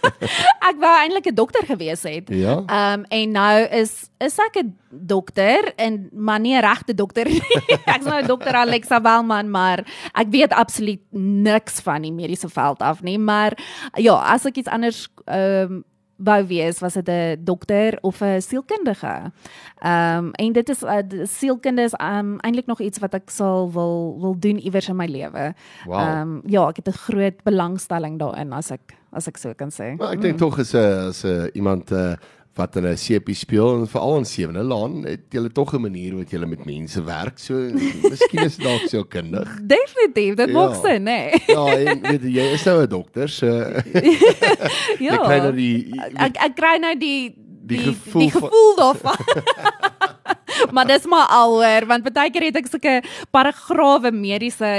ek 0.69 0.79
wou 0.81 0.93
eintlik 0.93 1.27
'n 1.31 1.35
dokter 1.35 1.67
gewees 1.67 2.05
het. 2.07 2.31
Ja. 2.31 2.63
Ehm 2.67 3.01
um, 3.01 3.07
en 3.11 3.33
nou 3.33 3.57
is 3.83 4.11
is 4.21 4.39
ek 4.39 4.63
'n 4.63 4.75
dokter 4.91 5.73
en 5.77 6.09
maar 6.13 6.41
nie 6.41 6.55
'n 6.55 6.63
regte 6.63 6.95
dokter 6.95 7.27
nie. 7.27 7.43
Ek's 7.95 8.07
nou 8.07 8.23
'n 8.23 8.27
dokter 8.27 8.55
Alexa 8.55 9.01
Welman, 9.01 9.51
maar 9.51 9.85
ek 10.15 10.29
weet 10.31 10.53
absoluut 10.53 11.03
niks 11.11 11.81
van 11.81 12.03
die 12.03 12.13
mediese 12.13 12.49
veld 12.49 12.81
af 12.81 13.03
nie, 13.03 13.19
maar 13.19 13.59
ja, 13.97 14.15
as 14.15 14.47
ek 14.47 14.57
iets 14.57 14.71
anders 14.71 15.09
ehm 15.27 15.73
um, 15.73 15.85
wou 16.17 16.47
wees, 16.47 16.79
was 16.81 16.95
dit 16.95 17.09
'n 17.09 17.45
dokter 17.45 17.99
of 18.01 18.21
'n 18.21 18.41
sielkundige. 18.41 19.33
Ehm 19.79 20.25
um, 20.25 20.31
en 20.33 20.53
dit 20.53 20.69
is 20.69 20.83
uh, 20.83 20.99
sielkunde 21.23 21.83
is 21.83 21.95
um, 22.01 22.39
eintlik 22.41 22.67
nog 22.67 22.81
iets 22.81 22.99
wat 22.99 23.15
ek 23.15 23.31
sal 23.31 23.73
wil 23.73 24.17
wil 24.21 24.39
doen 24.39 24.59
iewers 24.59 24.89
in 24.89 24.97
my 24.97 25.07
lewe. 25.07 25.55
Wow. 25.87 26.01
Ehm 26.01 26.41
ja, 26.47 26.69
ek 26.69 26.77
het 26.77 26.89
'n 26.89 26.99
groot 26.99 27.43
belangstelling 27.43 28.19
daarin 28.19 28.53
as 28.53 28.71
ek 28.71 28.95
as 29.13 29.27
ek 29.27 29.37
so 29.37 29.53
kan 29.55 29.71
sê. 29.71 29.97
Maar 29.97 30.13
ek 30.13 30.21
dink 30.21 30.39
tog 30.39 30.59
is 30.59 30.75
'n 30.75 31.09
is 31.09 31.25
'n 31.25 31.51
iemand 31.55 31.91
uh, 31.91 32.15
wat 32.55 32.77
'n 32.77 32.95
CP 32.95 33.35
speel 33.35 33.75
en 33.81 33.87
veral 33.89 34.17
in 34.19 34.25
sewende 34.25 34.63
laan, 34.63 35.03
het 35.05 35.21
jy 35.31 35.49
tog 35.53 35.73
'n 35.75 35.81
manier 35.81 36.15
wat 36.17 36.31
jy 36.31 36.39
met 36.47 36.65
mense 36.65 37.03
werk. 37.05 37.39
So 37.39 37.55
miskien 37.55 38.45
is 38.45 38.57
dalk 38.57 38.87
so 38.89 39.03
kundig. 39.05 39.49
Definitief, 39.77 40.35
dit 40.35 40.49
Ja. 40.49 40.55
maak 40.55 40.75
sin, 40.85 41.07
hè. 41.07 41.31
Ja, 41.47 41.67
en 41.77 42.01
weet 42.03 42.23
jy, 42.23 42.31
jy 42.31 42.53
is 42.55 42.65
nou 42.65 42.83
'n 42.83 42.89
dokter, 42.89 43.29
so 43.29 43.47
Ja. 45.07 45.15
jy 45.15 45.17
kry 45.19 45.39
nou 45.39 45.53
die 45.53 46.01
ek 46.17 46.37
ek 46.37 46.55
kry 46.57 46.79
nou 46.81 46.95
die 46.99 47.35
Die 47.67 47.79
die 47.79 47.85
gevoel 47.95 48.21
die 48.21 48.31
van- 48.31 48.41
gevoel 48.43 48.77
daarvan. 48.77 49.17
maar 50.75 50.87
dis 50.87 51.07
maar 51.07 51.27
alhoor 51.31 51.87
want 51.87 52.13
baie 52.15 52.31
keer 52.31 52.49
het 52.49 52.57
ek 52.57 52.67
sulke 52.71 53.03
paragrawe 53.35 54.11
mediese 54.13 54.71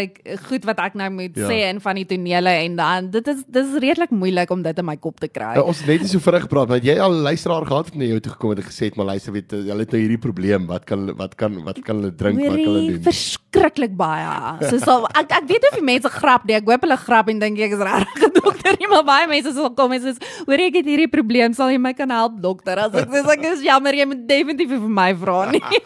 goed 0.47 0.65
wat 0.65 0.79
ek 0.79 0.95
nou 0.95 1.09
moet 1.09 1.35
Ja. 1.35 1.47
sê 1.49 1.57
in 1.69 1.79
van 1.83 1.95
die 1.99 2.05
tonele 2.05 2.49
en 2.65 2.75
dan 2.79 3.09
dit 3.11 3.27
is 3.27 3.43
dis 3.47 3.65
is 3.65 3.79
redelik 3.83 4.11
moeilik 4.11 4.49
om 4.51 4.61
dit 4.63 4.77
in 4.77 4.85
my 4.85 4.95
kop 4.97 5.19
te 5.19 5.27
kry. 5.27 5.53
Nou, 5.57 5.65
ons 5.67 5.79
het 5.79 5.87
net 5.87 6.01
nie 6.05 6.07
so 6.11 6.19
vinnig 6.19 6.45
gepraat, 6.47 6.67
maar 6.69 6.77
het 6.77 6.85
jy 6.87 6.95
al 6.99 7.11
luisteraar 7.25 7.65
gehad 7.65 7.89
wat 7.89 7.95
na 7.95 8.05
jou 8.05 8.19
toe 8.19 8.31
gekom 8.31 8.49
het 8.53 8.59
en 8.63 8.67
gesê 8.69 8.83
het, 8.89 8.95
maar 8.95 9.05
luister, 9.11 9.33
weet 9.33 9.51
jy, 9.51 9.61
hulle 9.71 9.83
het 9.85 9.91
nou 9.91 10.01
hierdie 10.01 10.21
probleem. 10.21 10.67
Wat 10.67 10.85
kan 10.85 11.05
wat 11.17 11.35
kan 11.35 11.57
wat 11.65 11.79
kan 11.83 11.99
hulle 11.99 12.13
drink, 12.15 12.39
wat 12.39 12.55
kan 12.55 12.63
hulle 12.63 12.85
doen? 12.91 13.01
verskriklik 13.05 13.95
baie. 13.97 14.69
So 14.69 14.77
sal 14.83 15.07
ek 15.17 15.31
ek 15.41 15.47
weet 15.49 15.67
of 15.71 15.75
die 15.79 15.85
mense 15.85 16.09
grap 16.09 16.45
nie. 16.47 16.55
Ek 16.55 16.65
hoop 16.69 16.81
hulle 16.87 16.97
grap 16.97 17.29
en 17.29 17.39
dink 17.39 17.59
ek 17.59 17.75
is 17.77 17.83
regtig 17.89 18.23
'n 18.29 18.33
dokter 18.39 18.75
nie, 18.79 18.87
maar 18.87 19.03
baie 19.03 19.27
mense 19.27 19.53
sal 19.53 19.69
kom 19.73 19.91
en 19.93 20.01
sê, 20.01 20.15
"Hoor 20.47 20.59
ek 20.59 20.75
het 20.75 20.85
hierdie 20.85 21.07
probleem, 21.11 21.53
sal 21.53 21.69
jy 21.69 21.77
my 21.79 21.93
kan 21.93 22.09
help, 22.09 22.39
dokter?" 22.41 22.77
As 22.79 22.93
ek 22.93 23.09
sê 23.09 23.33
ek 23.33 23.43
is 23.53 23.61
jammer, 23.63 23.93
jy 23.93 24.05
moet 24.05 24.27
definitief 24.27 24.69
vir 24.69 24.89
my 24.89 25.13
vra 25.13 25.51
nie. 25.59 25.81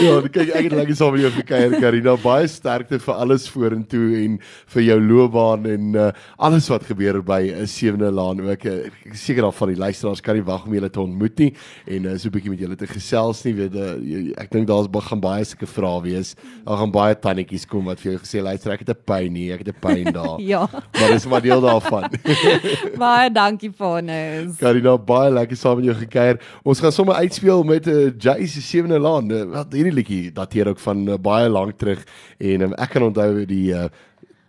Ja, 0.00 0.20
kyk 0.32 0.52
ek 0.54 0.66
het 0.68 0.72
lekker 0.78 0.96
saam 0.96 1.12
met 1.12 1.24
jou 1.24 1.30
gekuier 1.34 1.74
Karina. 1.82 2.12
Baie 2.22 2.46
sterkte 2.48 2.98
vir 3.02 3.14
alles 3.20 3.48
vorentoe 3.50 4.06
en 4.22 4.36
vir 4.72 4.82
jou 4.86 4.96
loopbaan 5.02 5.66
en 5.68 5.88
uh, 5.98 6.06
alles 6.38 6.68
wat 6.70 6.86
gebeur 6.88 7.18
by 7.26 7.40
'n 7.50 7.66
sewende 7.66 8.10
laan 8.10 8.40
ook. 8.40 8.64
Uh, 8.64 8.86
Ek 9.10 9.12
is 9.14 9.24
seker 9.26 9.42
daarvan 9.42 9.68
die 9.74 9.76
luisteraars 9.80 10.20
kan 10.22 10.34
nie 10.38 10.44
wag 10.46 10.64
om 10.66 10.72
julle 10.74 10.88
te 10.90 11.00
ontmoet 11.00 11.38
nie 11.38 11.50
en 11.86 12.04
uh, 12.06 12.16
so 12.16 12.28
'n 12.28 12.32
bietjie 12.32 12.50
met 12.50 12.60
julle 12.60 12.76
te 12.76 12.86
gesels 12.86 13.42
nie. 13.44 13.54
Weet 13.54 13.74
uh, 13.74 14.40
ek 14.40 14.50
dink 14.50 14.66
daar's 14.70 14.88
gaan 15.10 15.20
baie 15.20 15.44
sulke 15.44 15.66
vrae 15.66 16.00
wees. 16.02 16.34
Daar 16.64 16.78
gaan 16.78 16.90
baie 16.92 17.14
tannetjies 17.18 17.66
kom 17.66 17.84
wat 17.84 18.00
vir 18.00 18.12
jou 18.12 18.20
gesê 18.22 18.42
luister, 18.42 18.72
ek 18.72 18.86
het 18.86 18.90
'n 18.94 19.02
pyn 19.04 19.32
nie, 19.32 19.50
ek 19.52 19.66
het 19.66 19.74
'n 19.74 19.80
pyn 19.80 20.12
daar. 20.18 20.38
ja. 20.40 20.68
Maar 21.00 21.10
dis 21.10 21.26
maar 21.26 21.42
deel 21.42 21.60
daarvan. 21.60 22.08
Baie 22.98 23.30
dankie 23.30 23.72
Vanus. 23.72 24.56
Karina 24.58 24.96
baie 24.96 25.30
lekker 25.30 25.56
saam 25.56 25.76
met 25.76 25.84
jou 25.86 25.96
gekuier. 25.96 26.38
Ons 26.62 26.80
gaan 26.80 26.92
sommer 26.92 27.14
uitspeel 27.16 27.49
met 27.64 27.86
'n 27.86 27.90
uh, 27.90 28.12
Jay 28.18 28.46
se 28.46 28.62
sewende 28.62 28.98
laan. 28.98 29.30
Uh, 29.32 29.44
wat 29.54 29.72
hierdie 29.72 29.92
liedjie 29.92 30.32
dateer 30.32 30.68
ook 30.68 30.78
van 30.78 31.08
uh, 31.08 31.16
baie 31.18 31.48
lank 31.48 31.78
terug 31.78 32.04
en 32.38 32.60
um, 32.62 32.72
ek 32.74 32.90
kan 32.90 33.02
onthou 33.02 33.44
die 33.46 33.72
uh, 33.74 33.84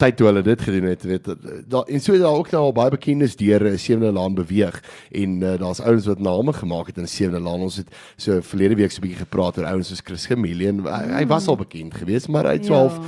tyd 0.01 0.15
toe 0.17 0.27
hulle 0.31 0.41
dit 0.41 0.61
gedoen 0.61 0.87
het, 0.89 1.03
weet 1.05 1.27
daar 1.69 1.85
en 1.87 1.99
so 2.01 2.17
daar 2.17 2.33
ook 2.39 2.51
nou 2.51 2.63
al 2.63 2.73
baie 2.73 2.89
bekendes 2.89 3.35
deur 3.37 3.61
uh, 3.65 3.77
sewende 3.77 4.11
laan 4.11 4.33
beweeg 4.33 4.81
en 5.11 5.41
uh, 5.41 5.57
daar's 5.61 5.79
ouens 5.79 6.05
wat 6.09 6.19
name 6.19 6.53
gemaak 6.53 6.87
het 6.87 6.97
in 6.97 7.07
sewende 7.07 7.39
laan. 7.39 7.61
Ons 7.67 7.77
het 7.77 7.89
so 8.17 8.41
verlede 8.41 8.75
week 8.75 8.91
so 8.91 8.97
'n 8.97 9.07
bietjie 9.07 9.25
gepraat 9.25 9.57
oor 9.57 9.65
ouens 9.65 9.87
soos 9.87 10.01
Chris 10.03 10.25
Chameleon. 10.25 10.81
Hy, 10.85 11.03
hy 11.21 11.25
was 11.27 11.47
al 11.47 11.55
bekend 11.55 11.93
geweest, 11.93 12.27
maar 12.27 12.45
hy 12.45 12.53
het 12.57 12.65
so 12.65 12.73
Ja. 12.73 12.79
half 12.79 12.99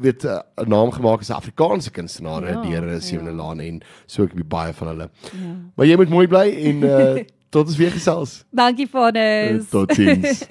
weet 0.00 0.24
uh, 0.24 0.38
'n 0.56 0.68
naam 0.68 0.90
gemaak 0.90 1.20
as 1.20 1.28
'n 1.28 1.32
Afrikaanse 1.36 1.90
kunstenaar 1.90 2.42
Ja, 2.42 2.48
ja, 2.48 2.62
deur 2.62 2.94
uh, 2.94 3.00
sewende 3.00 3.30
ja. 3.30 3.36
laan 3.36 3.60
en 3.60 3.80
so 4.06 4.22
ek 4.24 4.48
baie 4.48 4.72
van 4.72 4.88
hulle. 4.88 5.10
Ja. 5.32 5.54
Maar 5.74 5.86
jy 5.86 5.96
moet 5.96 6.08
mooi 6.08 6.26
bly 6.26 6.48
en 6.64 6.82
uh, 6.82 7.20
tot 7.50 7.66
ons 7.66 7.76
weer 7.76 7.92
gesels. 7.92 8.44
Dankie 8.50 8.88
Vanus. 8.90 9.68
Totsiens. 9.68 10.46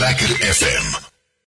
Lekker 0.00 0.36
FM 0.54 1.09